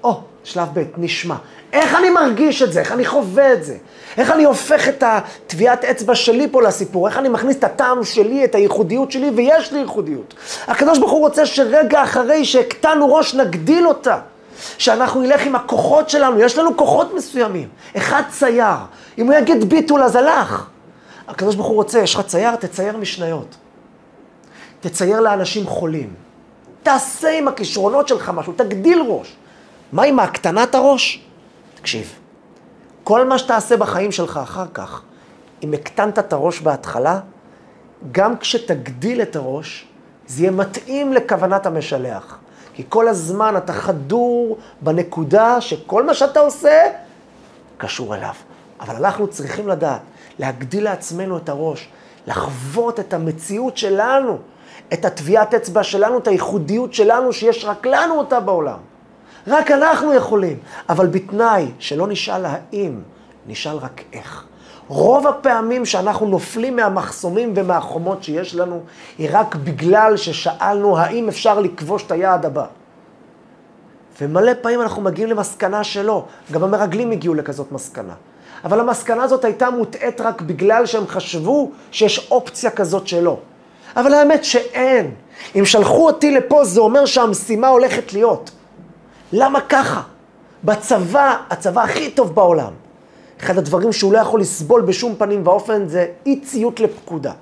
או, 0.05 0.23
שלב 0.45 0.69
ב', 0.75 0.85
נשמע. 0.97 1.37
איך 1.73 1.95
אני 1.95 2.11
מרגיש 2.11 2.63
את 2.63 2.73
זה? 2.73 2.81
איך 2.81 2.93
אני 2.93 3.05
חווה 3.05 3.53
את 3.53 3.65
זה? 3.65 3.77
איך 4.17 4.31
אני 4.31 4.45
הופך 4.45 4.89
את 4.89 5.03
הטביעת 5.07 5.85
אצבע 5.85 6.15
שלי 6.15 6.49
פה 6.51 6.63
לסיפור? 6.63 7.09
איך 7.09 7.19
אני 7.19 7.29
מכניס 7.29 7.57
את 7.57 7.65
הטעם 7.65 8.05
שלי, 8.05 8.45
את 8.45 8.55
הייחודיות 8.55 9.11
שלי, 9.11 9.31
ויש 9.37 9.73
לי 9.73 9.79
ייחודיות. 9.79 10.35
הקדוש 10.67 10.99
ברוך 10.99 11.11
הוא 11.11 11.21
רוצה 11.21 11.47
שרגע 11.47 12.03
אחרי 12.03 12.45
שהקטנו 12.45 13.15
ראש, 13.15 13.35
נגדיל 13.35 13.87
אותה. 13.87 14.19
שאנחנו 14.79 15.23
נלך 15.23 15.47
עם 15.47 15.57
הכוחות 15.57 16.11
שלנו, 16.11 16.41
יש 16.41 16.59
לנו 16.59 16.77
כוחות 16.77 17.15
מסוימים. 17.15 17.69
אחד 17.97 18.23
צייר, 18.31 18.77
אם 19.19 19.27
הוא 19.27 19.35
יגיד 19.35 19.69
ביטול 19.69 20.03
אז 20.03 20.17
הלך. 20.17 20.67
הקדוש 21.29 21.55
ברוך 21.55 21.69
הוא 21.69 21.77
רוצה, 21.77 21.99
יש 21.99 22.15
לך 22.15 22.21
צייר, 22.21 22.57
תצייר 22.57 22.97
משניות. 22.97 23.57
תצייר 24.81 25.21
לאנשים 25.21 25.67
חולים. 25.67 26.15
תעשה 26.83 27.31
עם 27.31 27.49
הכישרונות 27.49 28.09
שלך 28.09 28.31
משהו, 28.35 28.53
תגדיל 28.57 29.03
ראש. 29.09 29.37
מה 29.93 30.03
עם 30.03 30.21
הקטנת 30.21 30.75
הראש? 30.75 31.25
תקשיב, 31.81 32.19
כל 33.05 33.29
מה 33.29 33.39
שתעשה 33.39 33.77
בחיים 33.77 34.13
שלך 34.13 34.41
אחר 34.43 34.67
כך, 34.75 35.03
אם 35.63 35.73
הקטנת 35.73 36.19
את 36.19 36.33
הראש 36.33 36.61
בהתחלה, 36.61 37.21
גם 38.13 38.39
כשתגדיל 38.39 39.23
את 39.23 39.37
הראש, 39.37 39.87
זה 40.27 40.43
יהיה 40.43 40.51
מתאים 40.51 41.13
לכוונת 41.13 41.67
המשלח. 41.67 42.39
כי 42.75 42.85
כל 42.89 43.09
הזמן 43.09 43.57
אתה 43.57 43.73
חדור 43.73 44.59
בנקודה 44.81 45.61
שכל 45.61 46.07
מה 46.07 46.15
שאתה 46.15 46.41
עושה 46.41 46.83
קשור 47.77 48.15
אליו. 48.15 48.35
אבל 48.81 48.97
אנחנו 48.97 49.29
צריכים 49.29 49.69
לדעת, 49.69 50.01
להגדיל 50.39 50.85
לעצמנו 50.85 51.37
את 51.37 51.49
הראש, 51.49 51.89
לחוות 52.27 53.01
את 53.01 53.15
המציאות 53.15 53.77
שלנו, 53.77 54.39
את 54.93 55.05
הטביעת 55.05 55.55
אצבע 55.55 55.83
שלנו, 55.83 56.19
את 56.19 56.29
הייחודיות 56.29 56.95
שלנו, 56.95 57.33
שיש 57.33 57.65
רק 57.65 57.87
לנו 57.87 58.15
אותה 58.19 58.41
בעולם. 58.41 58.79
רק 59.47 59.71
אנחנו 59.71 60.15
יכולים, 60.15 60.59
אבל 60.89 61.07
בתנאי 61.07 61.67
שלא 61.79 62.07
נשאל 62.07 62.45
האם, 62.45 63.01
נשאל 63.47 63.77
רק 63.77 64.03
איך. 64.13 64.45
רוב 64.89 65.27
הפעמים 65.27 65.87
שאנחנו 65.87 66.27
נופלים 66.27 66.77
מהמחסומים 66.77 67.53
ומהחומות 67.57 68.25
שיש 68.25 68.55
לנו, 68.55 68.81
היא 69.19 69.29
רק 69.33 69.55
בגלל 69.55 70.17
ששאלנו 70.17 70.99
האם 70.99 71.29
אפשר 71.29 71.61
לכבוש 71.61 72.03
את 72.03 72.13
היעד 72.13 72.47
הבא. 72.47 72.65
ומלא 74.21 74.53
פעמים 74.63 74.81
אנחנו 74.81 75.03
מגיעים 75.03 75.31
למסקנה 75.31 75.85
שלא. 75.85 76.25
גם 76.53 76.65
המרגלים 76.65 77.11
הגיעו 77.11 77.35
לכזאת 77.35 77.73
מסקנה. 77.73 78.15
אבל 78.65 78.81
המסקנה 78.81 79.23
הזאת 79.23 79.45
הייתה 79.45 79.71
מוטעית 79.71 80.21
רק 80.21 80.43
בגלל 80.43 80.87
שהם 80.87 81.07
חשבו 81.07 81.71
שיש 81.91 82.31
אופציה 82.31 82.71
כזאת 82.71 83.09
שלא. 83.09 83.39
אבל 83.97 84.15
האמת 84.15 84.45
שאין. 84.45 85.15
אם 85.57 85.65
שלחו 85.65 86.07
אותי 86.07 86.31
לפה, 86.31 86.65
זה 86.65 86.81
אומר 86.81 87.07
שהמשימה 87.07 87.69
הולכת 87.69 88.13
להיות. 88.13 88.51
למה 89.33 89.61
ככה? 89.61 90.03
בצבא, 90.65 91.37
הצבא 91.51 91.83
הכי 91.83 92.11
טוב 92.11 92.35
בעולם, 92.35 92.73
אחד 93.41 93.59
הדברים 93.59 93.93
שהוא 93.93 94.13
לא 94.13 94.19
יכול 94.19 94.41
לסבול 94.41 94.83
בשום 94.83 95.15
פנים 95.19 95.47
ואופן 95.47 95.89
זה 95.89 96.07
אי 96.27 96.41
ציות 96.41 96.81
לפקודה. 96.81 97.33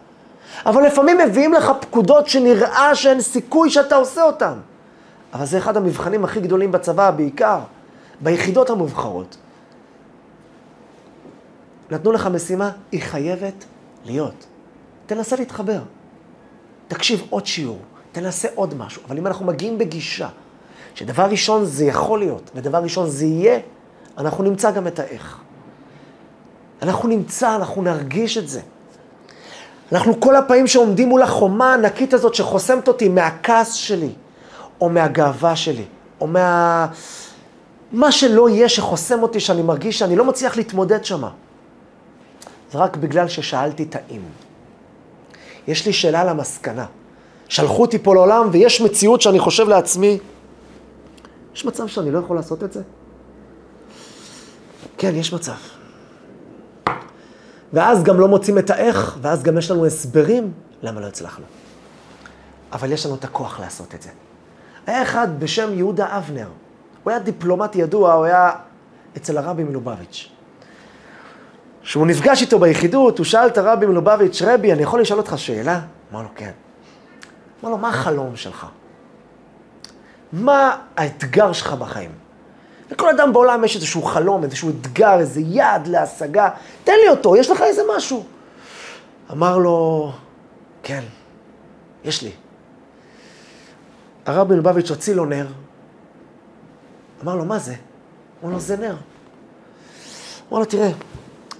אבל 0.66 0.86
לפעמים 0.86 1.18
מביאים 1.18 1.52
לך 1.52 1.72
פקודות 1.80 2.28
שנראה 2.28 2.94
שאין 2.94 3.20
סיכוי 3.20 3.70
שאתה 3.70 3.96
עושה 3.96 4.22
אותן. 4.22 4.54
אבל 5.32 5.46
זה 5.46 5.58
אחד 5.58 5.76
המבחנים 5.76 6.24
הכי 6.24 6.40
גדולים 6.40 6.72
בצבא, 6.72 7.10
בעיקר 7.10 7.58
ביחידות 8.20 8.70
המובחרות. 8.70 9.36
נתנו 11.90 12.12
לך 12.12 12.26
משימה, 12.26 12.70
היא 12.92 13.02
חייבת 13.02 13.64
להיות. 14.04 14.46
תנסה 15.06 15.36
להתחבר. 15.36 15.80
תקשיב 16.88 17.26
עוד 17.30 17.46
שיעור, 17.46 17.78
תנסה 18.12 18.48
עוד 18.54 18.74
משהו. 18.74 19.02
אבל 19.08 19.18
אם 19.18 19.26
אנחנו 19.26 19.46
מגיעים 19.46 19.78
בגישה, 19.78 20.28
שדבר 20.98 21.24
ראשון 21.24 21.64
זה 21.64 21.84
יכול 21.84 22.18
להיות, 22.18 22.50
ודבר 22.54 22.78
ראשון 22.78 23.10
זה 23.10 23.26
יהיה, 23.26 23.58
אנחנו 24.18 24.44
נמצא 24.44 24.70
גם 24.70 24.86
את 24.86 24.98
האיך. 24.98 25.36
אנחנו 26.82 27.08
נמצא, 27.08 27.56
אנחנו 27.56 27.82
נרגיש 27.82 28.38
את 28.38 28.48
זה. 28.48 28.60
אנחנו 29.92 30.20
כל 30.20 30.36
הפעמים 30.36 30.66
שעומדים 30.66 31.08
מול 31.08 31.22
החומה 31.22 31.70
הענקית 31.70 32.14
הזאת 32.14 32.34
שחוסמת 32.34 32.88
אותי 32.88 33.08
מהכעס 33.08 33.72
שלי, 33.72 34.10
או 34.80 34.88
מהגאווה 34.88 35.56
שלי, 35.56 35.84
או 36.20 36.26
מה... 36.26 36.86
מה 37.92 38.12
שלא 38.12 38.48
יהיה 38.48 38.68
שחוסם 38.68 39.22
אותי, 39.22 39.40
שאני 39.40 39.62
מרגיש 39.62 39.98
שאני 39.98 40.16
לא 40.16 40.24
מצליח 40.24 40.56
להתמודד 40.56 41.04
שמה. 41.04 41.30
זה 42.72 42.78
רק 42.78 42.96
בגלל 42.96 43.28
ששאלתי 43.28 43.82
את 43.82 43.96
האם. 43.96 44.20
יש 45.68 45.86
לי 45.86 45.92
שאלה 45.92 46.20
על 46.20 46.28
המסקנה. 46.28 46.86
שלחו 47.48 47.82
אותי 47.82 47.98
פה 47.98 48.14
לעולם 48.14 48.48
ויש 48.52 48.80
מציאות 48.80 49.20
שאני 49.20 49.38
חושב 49.38 49.68
לעצמי, 49.68 50.18
יש 51.58 51.64
מצב 51.64 51.86
שאני 51.86 52.10
לא 52.10 52.18
יכול 52.18 52.36
לעשות 52.36 52.64
את 52.64 52.72
זה? 52.72 52.82
כן, 54.98 55.14
יש 55.14 55.32
מצב. 55.32 55.52
ואז 57.72 58.02
גם 58.02 58.20
לא 58.20 58.28
מוצאים 58.28 58.58
את 58.58 58.70
האיך, 58.70 59.18
ואז 59.22 59.42
גם 59.42 59.58
יש 59.58 59.70
לנו 59.70 59.86
הסברים 59.86 60.52
למה 60.82 61.00
לא 61.00 61.06
הצלחנו. 61.06 61.44
אבל 62.72 62.92
יש 62.92 63.06
לנו 63.06 63.14
את 63.14 63.24
הכוח 63.24 63.60
לעשות 63.60 63.94
את 63.94 64.02
זה. 64.02 64.10
היה 64.86 65.02
אחד 65.02 65.28
בשם 65.38 65.74
יהודה 65.74 66.18
אבנר. 66.18 66.48
הוא 67.04 67.10
היה 67.10 67.20
דיפלומט 67.20 67.76
ידוע, 67.76 68.12
הוא 68.12 68.24
היה 68.24 68.50
אצל 69.16 69.38
הרבי 69.38 69.64
מלובביץ'. 69.64 70.28
כשהוא 71.82 72.06
נפגש 72.06 72.42
איתו 72.42 72.58
ביחידות, 72.58 73.18
הוא 73.18 73.24
שאל 73.24 73.46
את 73.46 73.58
הרבי 73.58 73.86
מלובביץ', 73.86 74.42
רבי, 74.42 74.72
אני 74.72 74.82
יכול 74.82 75.00
לשאול 75.00 75.20
אותך 75.20 75.38
שאלה? 75.38 75.80
אמר 76.12 76.22
לו, 76.22 76.28
כן. 76.36 76.52
אמר 77.62 77.70
לו, 77.70 77.78
מה 77.78 77.88
החלום 77.88 78.36
שלך? 78.36 78.66
מה 80.32 80.76
האתגר 80.96 81.52
שלך 81.52 81.72
בחיים? 81.72 82.10
לכל 82.90 83.08
אדם 83.10 83.32
בעולם 83.32 83.64
יש 83.64 83.76
איזשהו 83.76 84.02
חלום, 84.02 84.44
איזשהו 84.44 84.70
אתגר, 84.70 85.18
איזה 85.18 85.40
יעד 85.40 85.86
להשגה. 85.86 86.50
תן 86.84 86.92
לי 87.04 87.08
אותו, 87.08 87.36
יש 87.36 87.50
לך 87.50 87.62
איזה 87.62 87.82
משהו. 87.96 88.24
אמר 89.32 89.58
לו, 89.58 90.12
כן, 90.82 91.04
יש 92.04 92.22
לי. 92.22 92.30
הרב 94.26 94.52
מלובביץ' 94.52 94.90
הוציא 94.90 95.14
לו 95.14 95.24
נר, 95.24 95.46
אמר 97.22 97.36
לו, 97.36 97.44
מה 97.44 97.58
זה? 97.58 97.74
אמר 98.44 98.52
לו, 98.52 98.60
זה 98.60 98.76
נר. 98.76 98.96
אמר 100.50 100.58
לו, 100.58 100.64
תראה, 100.64 100.90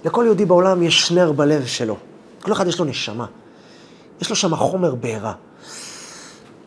לכל 0.05 0.23
יהודי 0.25 0.45
בעולם 0.45 0.83
יש 0.83 1.11
נר 1.11 1.31
בלב 1.31 1.65
שלו. 1.65 1.97
כל 2.41 2.51
אחד 2.51 2.67
יש 2.67 2.79
לו 2.79 2.85
נשמה. 2.85 3.25
יש 4.21 4.29
לו 4.29 4.35
שם 4.35 4.55
חומר 4.55 4.95
בעירה. 4.95 5.33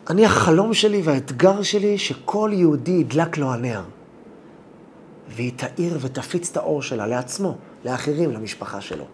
אני, 0.09 0.25
החלום 0.25 0.73
שלי 0.73 1.01
והאתגר 1.01 1.61
שלי, 1.61 1.97
שכל 1.97 2.51
יהודי 2.53 2.91
ידלק 2.91 3.37
לו 3.37 3.53
הנר. 3.53 3.81
והיא 5.27 5.51
תאיר 5.55 5.97
ותפיץ 6.01 6.49
את 6.51 6.57
האור 6.57 6.81
שלה 6.81 7.07
לעצמו, 7.07 7.57
לאחרים, 7.85 8.31
למשפחה 8.31 8.81
שלו. 8.81 9.05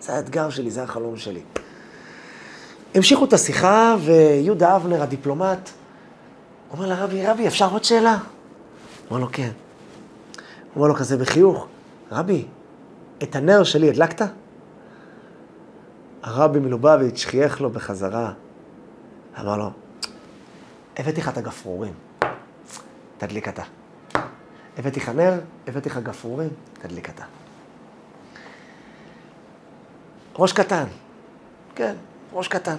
זה 0.00 0.14
האתגר 0.14 0.50
שלי, 0.50 0.70
זה 0.70 0.82
החלום 0.82 1.16
שלי. 1.16 1.40
המשיכו 2.94 3.24
את 3.24 3.32
השיחה, 3.32 3.96
ויהודה 4.04 4.76
אבנר, 4.76 5.02
הדיפלומט, 5.02 5.70
אומר 6.70 6.86
לרבי, 6.86 7.26
רבי, 7.26 7.46
אפשר 7.46 7.70
עוד 7.72 7.84
שאלה? 7.84 8.18
אמר 9.10 9.20
לו, 9.20 9.28
כן. 9.32 9.50
אומר 10.76 10.86
לו 10.86 10.94
כזה 10.94 11.16
בחיוך, 11.16 11.66
רבי, 12.12 12.44
את 13.22 13.36
הנר 13.36 13.64
שלי 13.64 13.88
הדלקת? 13.88 14.26
הרבי 16.22 16.58
מלובביץ' 16.58 17.24
חייך 17.24 17.60
לו 17.60 17.70
בחזרה, 17.70 18.32
אמר 19.40 19.56
לו, 19.56 19.70
הבאתי 20.96 21.20
לך 21.20 21.28
את 21.28 21.36
הגפרורים, 21.36 21.94
תדליק 23.18 23.48
אתה. 23.48 23.62
הבאתי 24.78 25.00
לך 25.00 25.08
נר, 25.08 25.40
הבאתי 25.66 25.88
לך 25.88 25.98
גפרורים, 25.98 26.50
תדליק 26.72 27.10
אתה. 27.10 27.24
ראש 30.38 30.52
קטן, 30.52 30.84
כן, 31.74 31.94
ראש 32.32 32.48
קטן. 32.48 32.76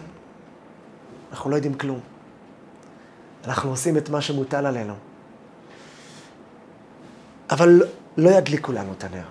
אנחנו 1.31 1.49
לא 1.49 1.55
יודעים 1.55 1.73
כלום. 1.73 1.99
אנחנו 3.45 3.69
עושים 3.69 3.97
את 3.97 4.09
מה 4.09 4.21
שמוטל 4.21 4.65
עלינו. 4.65 4.93
אבל 7.49 7.81
לא 8.17 8.29
ידליקו 8.29 8.71
לנו 8.71 8.93
את 8.93 9.03
הנר. 9.03 9.25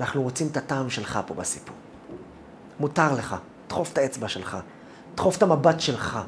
אנחנו 0.00 0.22
רוצים 0.22 0.46
את 0.46 0.56
הטעם 0.56 0.90
שלך 0.90 1.20
פה 1.26 1.34
בסיפור. 1.34 1.76
מותר 2.80 3.14
לך, 3.14 3.36
דחוף 3.68 3.92
את 3.92 3.98
האצבע 3.98 4.28
שלך, 4.28 4.56
דחוף 5.14 5.36
את 5.36 5.42
המבט 5.42 5.80
שלך, 5.80 6.18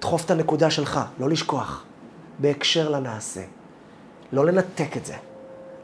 דחוף 0.00 0.24
את 0.24 0.30
הנקודה 0.30 0.70
שלך, 0.70 1.00
לא 1.18 1.28
לשכוח, 1.28 1.84
בהקשר 2.38 2.88
לנעשה. 2.88 3.42
לא 4.32 4.46
לנתק 4.46 4.96
את 4.96 5.06
זה. 5.06 5.14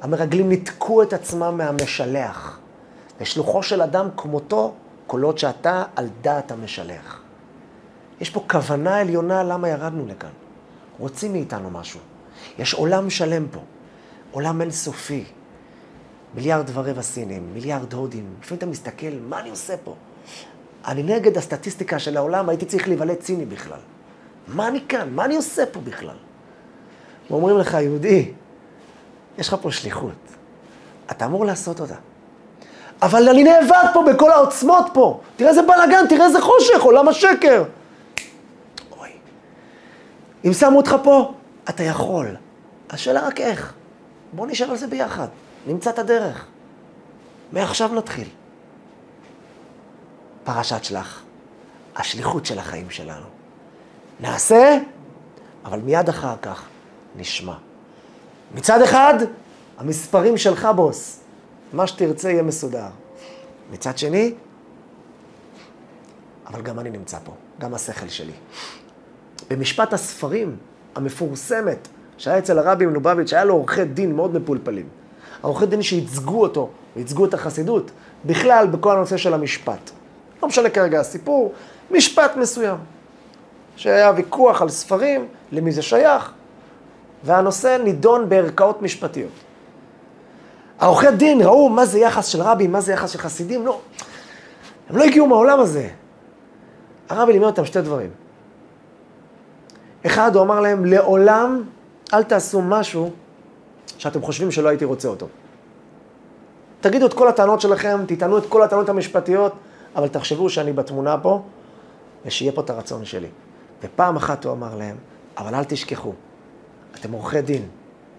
המרגלים 0.01 0.49
ניתקו 0.49 1.03
את 1.03 1.13
עצמם 1.13 1.55
מהמשלח. 1.57 2.59
לשלוחו 3.21 3.63
של 3.63 3.83
אדם 3.83 4.09
כמותו, 4.17 4.75
עוד 5.07 5.39
שאתה 5.39 5.85
על 5.97 6.09
דעת 6.21 6.53
המשלח. 6.53 7.21
יש 8.21 8.31
פה 8.31 8.45
כוונה 8.51 8.99
עליונה 8.99 9.43
למה 9.43 9.69
ירדנו 9.69 10.07
לכאן. 10.07 10.31
רוצים 10.99 11.33
מאיתנו 11.33 11.71
משהו. 11.71 12.01
יש 12.59 12.75
עולם 12.75 13.11
שלם 13.11 13.47
פה, 13.51 13.61
עולם 14.31 14.61
אינסופי. 14.61 15.25
מיליארד 16.35 16.71
ורבע 16.73 17.03
סינים, 17.03 17.55
מיליארד 17.55 17.95
הודים. 17.95 18.35
לפעמים 18.43 18.59
אתה 18.59 18.67
מסתכל, 18.67 19.13
מה 19.29 19.41
אני 19.41 19.51
עושה 19.51 19.77
פה? 19.85 19.95
אני 20.87 21.03
נגד 21.03 21.37
הסטטיסטיקה 21.37 21.99
של 21.99 22.17
העולם, 22.17 22.49
הייתי 22.49 22.67
צריך 22.67 22.89
להיוולד 22.89 23.17
ציני 23.17 23.45
בכלל. 23.45 23.79
מה 24.47 24.69
אני 24.69 24.81
כאן? 24.89 25.09
מה 25.15 25.25
אני 25.25 25.37
עושה 25.37 25.67
פה 25.67 25.81
בכלל? 25.81 26.17
ואומרים 27.31 27.59
לך, 27.59 27.75
יהודי, 27.75 28.33
יש 29.39 29.49
לך 29.49 29.57
פה 29.63 29.71
שליחות. 29.71 30.13
אתה 31.11 31.25
אמור 31.25 31.45
לעשות 31.45 31.81
אותה. 31.81 31.95
אבל 33.03 33.29
אני 33.29 33.45
נאבק 33.45 33.95
פה 33.95 34.05
בכל 34.13 34.33
העוצמות 34.33 34.87
פה. 34.95 35.21
תראה 35.37 35.51
איזה 35.51 35.63
בלאגן, 35.63 36.07
תראה 36.09 36.27
איזה 36.27 36.41
חושך, 36.41 36.83
עולם 36.83 37.09
השקר. 37.09 37.65
אוי. 38.99 39.11
אם 40.45 40.53
שמו 40.53 40.77
אותך 40.77 40.97
פה, 41.03 41.35
אתה 41.69 41.83
יכול. 41.83 42.37
השאלה 42.91 43.27
רק 43.27 43.41
איך. 43.41 43.73
בוא 44.33 44.47
נשאר 44.47 44.71
על 44.71 44.77
זה 44.77 44.87
ביחד. 44.87 45.29
נמצא 45.67 45.91
את 45.91 45.99
הדרך. 45.99 46.47
מעכשיו 47.53 47.95
נתחיל. 47.95 48.29
פרשת 50.45 50.85
שלח. 50.85 51.23
השליחות 51.97 52.47
של 52.47 52.59
החיים 52.59 52.91
שלנו. 52.91 53.36
נעשה, 54.21 54.79
אבל 55.65 55.81
מיד 55.81 56.09
אחר 56.09 56.35
כך 56.43 56.65
נשמע. 57.17 57.55
מצד 58.55 58.83
אחד, 58.83 59.15
המספרים 59.79 60.37
שלך, 60.37 60.69
בוס. 60.77 61.21
מה 61.73 61.87
שתרצה 61.87 62.31
יהיה 62.31 62.43
מסודר. 62.43 62.89
מצד 63.71 63.99
שני, 63.99 64.35
אבל 66.47 66.63
גם 66.63 66.79
אני 66.79 66.91
נמצא 66.91 67.19
פה, 67.25 67.33
גם 67.59 67.75
השכל 67.75 68.09
שלי. 68.09 68.33
במשפט 69.51 69.93
הספרים 69.93 70.57
המפורסמת 70.95 71.89
שהיה 72.19 72.39
אצל 72.39 72.59
הרבי 72.59 72.87
מלובביץ', 72.87 73.33
היה 73.33 73.45
לו 73.45 73.55
עורכי 73.55 73.85
דין 73.85 74.17
מאוד 74.17 74.35
מפולפלים. 74.35 74.89
העורכי 75.43 75.67
דין 75.67 75.83
שייצגו 75.83 76.43
אותו, 76.43 76.71
וייצגו 76.97 77.25
את 77.25 77.35
החסידות, 77.35 77.91
בכלל 78.25 78.67
בכל 78.67 78.97
הנושא 78.97 79.17
של 79.17 79.35
המשפט. 79.35 79.91
לא 80.43 80.49
משנה 80.49 80.71
כרגע 80.71 81.01
הסיפור, 81.01 81.53
משפט 81.91 82.37
מסוים. 82.37 82.77
שהיה 83.77 84.13
ויכוח 84.17 84.63
על 84.63 84.69
ספרים, 84.69 85.29
למי 85.53 85.73
זה 85.73 85.83
שייך, 85.83 86.33
והנושא 87.25 87.79
נידון 87.85 88.29
בערכאות 88.29 88.83
משפטיות. 88.83 89.31
העורכי 90.79 91.11
דין 91.11 91.43
ראו 91.43 91.69
מה 91.69 91.87
זה 91.87 91.99
יחס 91.99 92.27
של 92.27 92.43
רבי, 92.43 92.67
מה 92.67 92.81
זה 92.81 92.93
יחס 92.93 93.11
של 93.11 93.19
חסידים, 93.19 93.67
לא. 93.67 93.81
הם 94.91 94.97
לא 94.97 95.05
הגיעו 95.05 95.27
מהעולם 95.27 95.61
הזה. 95.61 95.89
הרבי 97.09 97.33
לימד 97.33 97.47
אותם 97.47 97.65
שתי 97.65 97.81
דברים. 97.81 98.11
אחד, 100.07 100.37
הוא 100.37 100.43
אמר 100.43 100.61
להם, 100.61 100.85
לעולם 100.85 101.63
אל 102.15 102.23
תעשו 102.23 102.63
משהו 102.63 103.11
שאתם 103.99 104.23
חושבים 104.23 104.51
שלא 104.51 104.69
הייתי 104.69 104.85
רוצה 104.85 105.09
אותו. 105.09 105.27
תגידו 106.81 107.07
את 107.07 107.15
כל 107.15 107.29
הטענות 107.29 107.61
שלכם, 107.61 108.05
תטענו 108.07 108.39
את 108.39 108.47
כל 108.49 108.63
הטענות 108.63 108.89
המשפטיות, 108.89 109.53
אבל 109.97 110.09
תחשבו 110.09 110.51
שאני 110.51 110.73
בתמונה 110.73 111.19
פה, 111.23 111.43
ושיהיה 112.27 112.53
פה 112.53 112.61
את 112.61 112.71
הרצון 112.71 113.05
שלי. 113.05 113.29
ופעם 113.83 114.17
אחת 114.17 114.45
הוא 114.45 114.53
אמר 114.53 114.75
להם, 114.77 114.97
אבל 115.39 115.55
אל 115.55 115.65
תשכחו, 115.65 116.13
אתם 116.95 117.13
עורכי 117.13 117.43
דין, 117.43 117.69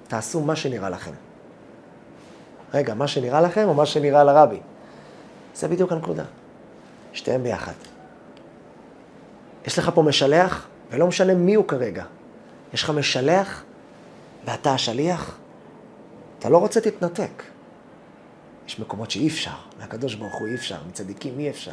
תעשו 0.08 0.42
מה 0.42 0.56
שנראה 0.56 0.90
לכם. 0.90 1.12
רגע, 2.74 2.94
מה 2.94 3.08
שנראה 3.08 3.42
לכם 3.42 3.68
או 3.68 3.74
מה 3.74 3.86
שנראה 3.86 4.24
לרבי? 4.24 4.60
זה 5.56 5.68
בדיוק 5.68 5.92
הנקודה. 5.92 6.24
שתיהם 7.14 7.44
ביחד. 7.44 7.74
יש 9.66 9.80
לך 9.80 9.92
פה 9.94 10.02
משלח, 10.02 10.68
ולא 10.92 11.08
משנה 11.08 11.34
מי 11.34 11.56
הוא 11.56 11.68
כרגע. 11.68 12.04
יש 12.74 12.84
לך 12.84 12.90
משלח, 12.90 13.64
ואתה 14.46 14.74
השליח, 14.74 15.38
אתה 16.40 16.50
לא 16.50 16.58
רוצה 16.58 16.82
תתנתק. 16.82 17.44
יש 18.68 18.80
מקומות 18.80 19.12
שאי 19.12 19.28
אפשר, 19.28 19.56
מהקדוש 19.80 20.16
ברוך 20.16 20.36
הוא 20.36 20.48
אי 20.48 20.56
אפשר, 20.56 20.78
מצדיקים 20.90 21.40
אי 21.40 21.50
אפשר. 21.50 21.72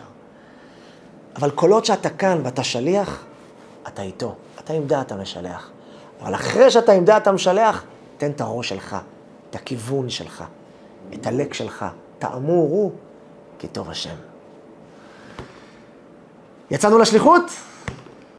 אבל 1.36 1.50
כל 1.50 1.72
עוד 1.72 1.84
שאתה 1.84 2.10
כאן 2.10 2.40
ואתה 2.44 2.64
שליח, 2.64 3.24
אתה 3.88 4.02
איתו, 4.02 4.34
אתה 4.58 4.72
עם 4.72 4.86
דעת 4.86 5.12
המשלח. 5.12 5.70
אבל 6.22 6.34
אחרי 6.34 6.70
שאתה 6.70 6.92
עם 6.92 7.04
דעת 7.04 7.26
המשלח, 7.26 7.84
תן 8.18 8.30
את 8.30 8.40
הראש 8.40 8.68
שלך, 8.68 8.96
את 9.50 9.54
הכיוון 9.54 10.10
שלך, 10.10 10.44
את 11.14 11.26
הלק 11.26 11.54
שלך. 11.54 11.84
תאמורו 12.18 12.92
כי 13.58 13.68
טוב 13.68 13.90
השם. 13.90 14.14
יצאנו 16.70 16.98
לשליחות? 16.98 17.42